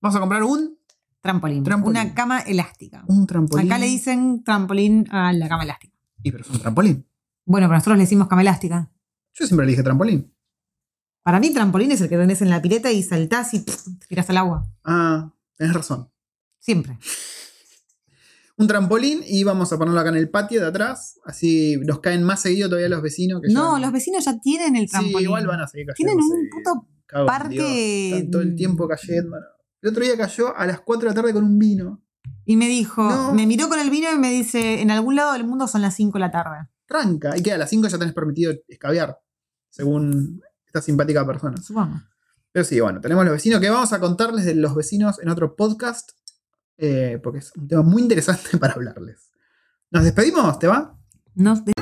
[0.00, 0.78] Vamos a comprar un,
[1.20, 1.64] Trampolín.
[1.64, 2.00] Trampolín.
[2.00, 3.04] Una cama elástica.
[3.08, 3.66] un trampolín.
[3.66, 5.94] Acá le dicen trampolín a la cama elástica.
[6.22, 7.06] Y pero es un trampolín.
[7.44, 8.90] Bueno, pero nosotros le decimos cama elástica.
[9.38, 10.34] Yo siempre le dije trampolín.
[11.22, 14.06] Para mí, trampolín es el que tenés en la pileta y saltás y pff, te
[14.06, 14.64] tirás al agua.
[14.84, 16.10] Ah, tenés razón.
[16.58, 16.98] Siempre.
[18.56, 21.20] Un trampolín y vamos a ponerlo acá en el patio de atrás.
[21.24, 23.40] Así nos caen más seguido todavía los vecinos.
[23.40, 25.20] Que No, ya- los vecinos ya tienen el Sí, trampolín.
[25.28, 26.12] igual van a seguir cayendo.
[26.12, 26.86] Tienen un puto
[27.48, 29.36] Dios, Están todo el tiempo cayendo.
[29.80, 32.02] El otro día cayó a las 4 de la tarde con un vino.
[32.44, 33.32] Y me dijo, No.
[33.32, 35.94] me miró con el vino y me dice, en algún lado del mundo son las
[35.94, 36.68] 5 de la tarde.
[36.86, 37.36] Tranca.
[37.36, 39.18] Y que a las 5 ya tenés permitido escabiar.
[39.70, 41.56] Según esta simpática persona.
[41.62, 42.00] Supongo.
[42.52, 45.54] Pero sí, bueno, tenemos los vecinos que vamos a contarles de los vecinos en otro
[45.56, 46.10] podcast.
[46.78, 49.30] eh, porque es un tema muy interesante para hablarles.
[49.90, 50.58] ¿Nos despedimos?
[50.58, 50.96] ¿Te va?
[51.34, 51.72] No, de-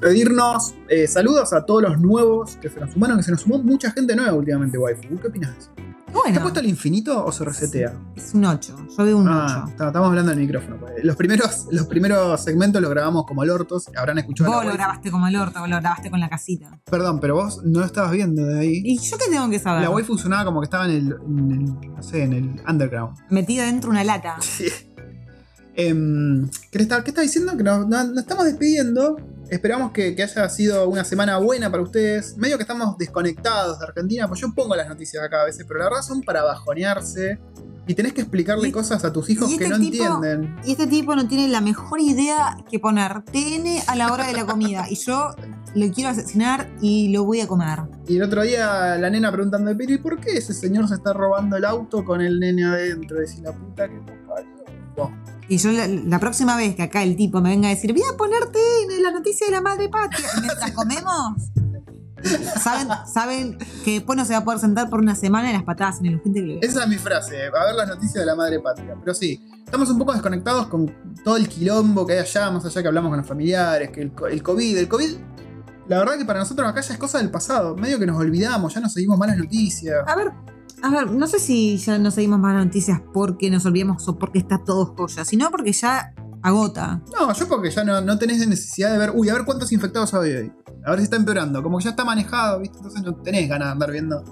[0.00, 3.58] Pedirnos eh, saludos a todos los nuevos que se nos sumaron, que se nos sumó
[3.58, 5.18] mucha gente nueva últimamente, waifu.
[5.20, 5.70] ¿Qué opinas de eso?
[6.18, 7.92] ¿Está bueno, puesto al infinito o se resetea?
[8.16, 8.76] es un 8.
[8.96, 9.36] Yo veo un 8.
[9.38, 10.76] Ah, está- estamos hablando del micrófono.
[10.78, 10.92] pues.
[11.02, 13.88] Los primeros, los primeros segmentos los grabamos como lortos.
[13.96, 14.50] Habrán escuchado.
[14.52, 16.78] Vos lo grabaste como el orto, vos lo grabaste con la casita.
[16.90, 18.82] Perdón, pero vos no lo estabas viendo de ahí.
[18.84, 19.82] ¿Y yo qué tengo que saber?
[19.82, 23.16] La waifu sonaba como que estaba en el, en el- no sé, en el underground.
[23.30, 24.36] Metida dentro de una lata.
[24.42, 24.66] Sí.
[25.74, 27.56] Em, ¿qué, está, qué está diciendo?
[27.56, 29.16] Que nos, nos- nos estamos despidiendo.
[29.50, 32.36] Esperamos que, que haya sido una semana buena para ustedes.
[32.36, 35.80] Medio que estamos desconectados de Argentina, pues yo pongo las noticias acá a veces, pero
[35.88, 37.38] la son para bajonearse.
[37.86, 40.56] Y tenés que explicarle Y- cosas a tus hijos que este no tipo- entienden.
[40.62, 44.34] Y este tipo no tiene la mejor idea que poner TN a la hora de
[44.34, 44.84] la comida.
[44.90, 45.30] Y yo
[45.74, 47.78] lo quiero asesinar y lo voy a comer.
[48.06, 51.14] Y el otro día la nena preguntando, pero ¿y por qué ese señor se está
[51.14, 53.16] robando el auto con el nene adentro?
[53.20, 55.14] Decís la puta que te parió.
[55.48, 58.02] Y yo la, la próxima vez que acá el tipo me venga a decir, voy
[58.02, 61.50] a ponerte en la noticia de la madre patria, mientras comemos,
[62.62, 65.64] saben, saben que después no se va a poder sentar por una semana en las
[65.64, 68.34] patadas en el urgente que Esa es mi frase, a ver las noticias de la
[68.34, 68.94] madre patria.
[69.00, 70.94] Pero sí, estamos un poco desconectados con
[71.24, 74.12] todo el quilombo que hay allá, más allá que hablamos con los familiares, que el,
[74.30, 75.16] el COVID, el COVID,
[75.88, 78.74] la verdad que para nosotros acá ya es cosa del pasado, medio que nos olvidamos,
[78.74, 80.04] ya no seguimos malas noticias.
[80.06, 80.32] A ver,
[80.82, 84.38] a ver, no sé si ya no seguimos más noticias porque nos olvidamos o porque
[84.38, 87.02] está todo joya, sino porque ya agota.
[87.12, 90.14] No, yo porque ya no, no tenés necesidad de ver, uy, a ver cuántos infectados
[90.14, 90.52] hay hoy.
[90.84, 92.78] A ver si está empeorando, como que ya está manejado, ¿viste?
[92.78, 94.24] Entonces no tenés ganas de andar viendo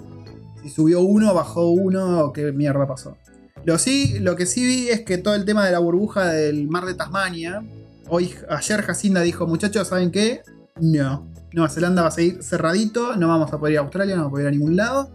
[0.63, 3.17] si subió uno, bajó uno qué mierda pasó.
[3.65, 6.67] Lo, sí, lo que sí vi es que todo el tema de la burbuja del
[6.67, 7.63] mar de Tasmania,
[8.07, 10.41] hoy, ayer Jacinda dijo, muchachos, ¿saben qué?
[10.79, 11.27] No.
[11.53, 14.31] Nueva Zelanda va a seguir cerradito, no vamos a poder ir a Australia, no vamos
[14.31, 15.09] a poder ir a ningún lado.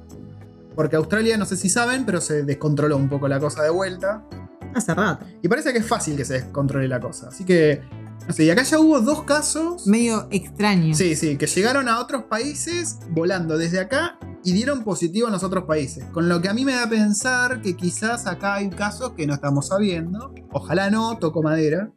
[0.75, 4.25] Porque Australia, no sé si saben, pero se descontroló un poco la cosa de vuelta.
[4.75, 5.27] Hace rato.
[5.43, 7.29] Y parece que es fácil que se descontrole la cosa.
[7.29, 7.83] Así que,
[8.27, 9.87] no sé, y acá ya hubo dos casos.
[9.87, 10.95] Medio extraño.
[10.95, 15.43] Sí, sí, que llegaron a otros países volando desde acá y dieron positivo en los
[15.45, 16.05] otros países.
[16.13, 19.27] Con lo que a mí me da a pensar que quizás acá hay casos que
[19.27, 20.35] no estamos sabiendo.
[20.53, 21.91] Ojalá no, toco madera.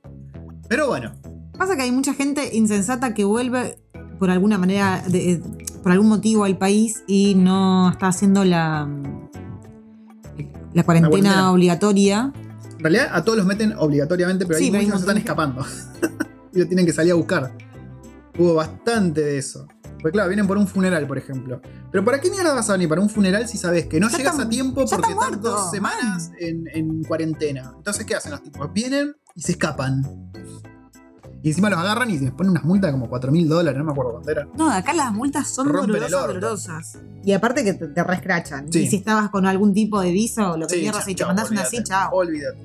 [0.68, 1.14] Pero bueno,
[1.58, 3.80] Pasa que hay mucha gente insensata que vuelve
[4.20, 5.42] por alguna manera, de-
[5.86, 8.90] por algún motivo al país y no está haciendo la,
[10.74, 11.52] la cuarentena, cuarentena.
[11.52, 12.34] obligatoria.
[12.74, 15.18] en realidad a todos los meten obligatoriamente, pero Sí, hay pero muchos que se están
[15.18, 15.64] escapando.
[16.54, 17.56] y lo tienen que salir a buscar.
[18.36, 19.68] Hubo bastante de eso.
[20.02, 21.62] Porque claro, vienen por un funeral, por ejemplo.
[21.92, 24.18] Pero ¿para qué mierda vas a venir para un funeral si sabes que no Ya
[24.18, 27.74] llegas está- a tiempo porque está estás muerto, dos semanas en, en cuarentena?
[27.78, 28.74] Entonces, ¿qué hacen los tipos?
[28.74, 30.02] Vienen y se escapan.
[31.46, 33.86] Y encima los agarran y les ponen unas multas de como 4 mil dólares, no
[33.86, 34.48] me acuerdo cuándo era.
[34.58, 36.98] No, acá las multas son Rompen dolorosas.
[37.24, 38.74] Y aparte que te, te rescrachan.
[38.74, 38.80] Sí.
[38.80, 41.24] Y si estabas con algún tipo de visa o lo que Sí, quieras y te
[41.24, 42.10] mandás una así, chao.
[42.14, 42.58] Olvídate.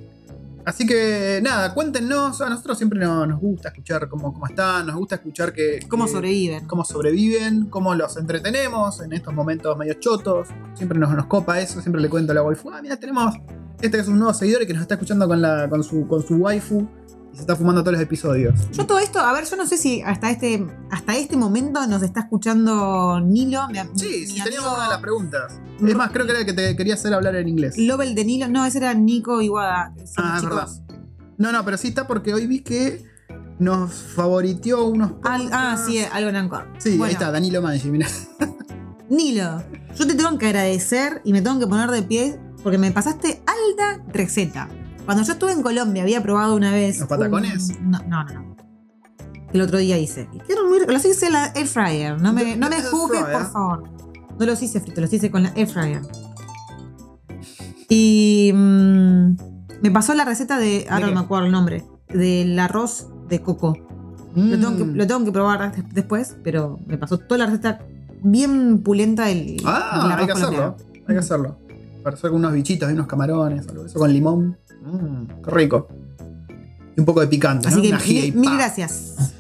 [0.65, 2.41] Así que nada, cuéntenos.
[2.41, 6.07] A nosotros siempre no- nos gusta escuchar cómo, cómo están, nos gusta escuchar que, ¿Cómo
[6.07, 6.67] que- sobreviven?
[6.67, 10.49] cómo sobreviven, cómo los entretenemos en estos momentos medio chotos.
[10.75, 13.35] Siempre nos, nos copa eso, siempre le cuento a la waifu, ah, mira, tenemos
[13.83, 16.23] Este es un nuevo seguidor y que nos está escuchando con, la, con, su, con
[16.23, 16.87] su waifu
[17.33, 18.55] y se está fumando todos los episodios.
[18.73, 22.03] Yo todo esto, a ver, yo no sé si hasta este, hasta este momento nos
[22.03, 23.69] está escuchando Nilo.
[23.69, 25.53] mi- Sí, mi si teníamos una de las preguntas.
[25.87, 27.77] Es más, creo que era el que te quería hacer hablar en inglés.
[27.79, 28.49] Lobel de Nilo.
[28.49, 29.95] No, ese era Nico Iguada.
[30.17, 30.83] Ah, es chicos-
[31.39, 33.05] No, no, pero sí está porque hoy vi que
[33.59, 35.13] nos favoriteó unos.
[35.23, 36.67] Al- ah, sí, algo en Anchor.
[36.79, 38.09] Sí, Bueno, ahí está, Danilo Mangi, mira.
[39.09, 39.63] Nilo,
[39.97, 43.43] yo te tengo que agradecer y me tengo que poner de pie porque me pasaste
[43.47, 44.69] alta receta.
[45.05, 46.99] Cuando yo estuve en Colombia había probado una vez.
[47.01, 47.71] ¿Los patacones?
[47.81, 48.57] un- no, no, no.
[49.53, 50.29] El otro día hice.
[50.33, 50.95] Y quedaron muy ricos.
[50.95, 52.21] Los hice en la air fryer.
[52.21, 53.83] No me, no me juzgues, por favor.
[54.39, 56.03] No los hice fritos, los hice con la air fryer.
[57.89, 59.37] Y mm,
[59.83, 60.87] me pasó la receta de.
[60.89, 61.85] Ahora no me acuerdo el nombre.
[62.09, 63.77] Del arroz de coco.
[64.37, 64.95] Lo, tengo que, Mm.
[64.97, 67.81] lo tengo que probar des- después, pero me pasó toda la receta
[68.23, 70.77] bien pulenta el, el Ah, arroz hay que hacerlo.
[71.09, 71.57] Hay que hacerlo.
[72.05, 74.57] Para hacer con unos bichitos y unos camarones, algo eso con limón.
[74.81, 75.89] Mm, qué rico.
[76.97, 77.69] Y un poco de picante.
[77.69, 77.83] Así ¿no?
[77.99, 79.35] que mil, gracias.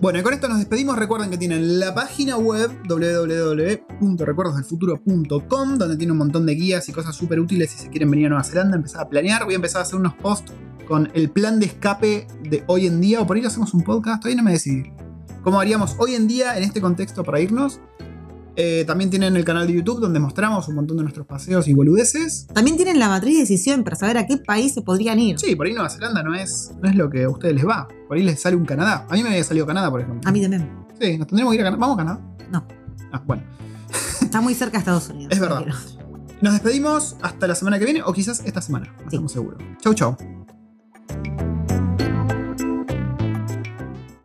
[0.00, 0.96] Bueno, y con esto nos despedimos.
[0.96, 7.14] Recuerden que tienen la página web www.recordosdelfuturo.com, donde tiene un montón de guías y cosas
[7.14, 9.44] súper útiles si se quieren venir a Nueva Zelanda, empezar a planear.
[9.44, 10.52] Voy a empezar a hacer unos posts
[10.88, 14.22] con el plan de escape de hoy en día, o por ahí hacemos un podcast,
[14.22, 14.90] todavía no me decidí.
[15.42, 17.78] ¿Cómo haríamos hoy en día en este contexto para irnos?
[18.56, 21.72] Eh, también tienen el canal de YouTube donde mostramos un montón de nuestros paseos y
[21.74, 22.46] boludeces.
[22.52, 25.38] También tienen la matriz de decisión para saber a qué país se podrían ir.
[25.38, 27.88] Sí, por ahí Nueva Zelanda no es, no es lo que a ustedes les va.
[28.08, 29.06] Por ahí les sale un Canadá.
[29.08, 30.28] A mí me había salido Canadá, por ejemplo.
[30.28, 30.68] A mí también.
[31.00, 31.80] Sí, nos tendremos que ir a Canadá.
[31.80, 32.20] ¿Vamos a Canadá?
[32.50, 32.66] No.
[33.12, 33.42] Ah, bueno.
[34.20, 35.32] Está muy cerca de Estados Unidos.
[35.32, 35.64] Es verdad.
[36.42, 39.04] Nos despedimos hasta la semana que viene o quizás esta semana, no Sí.
[39.16, 39.62] estamos seguros.
[39.82, 40.16] Chau, chau.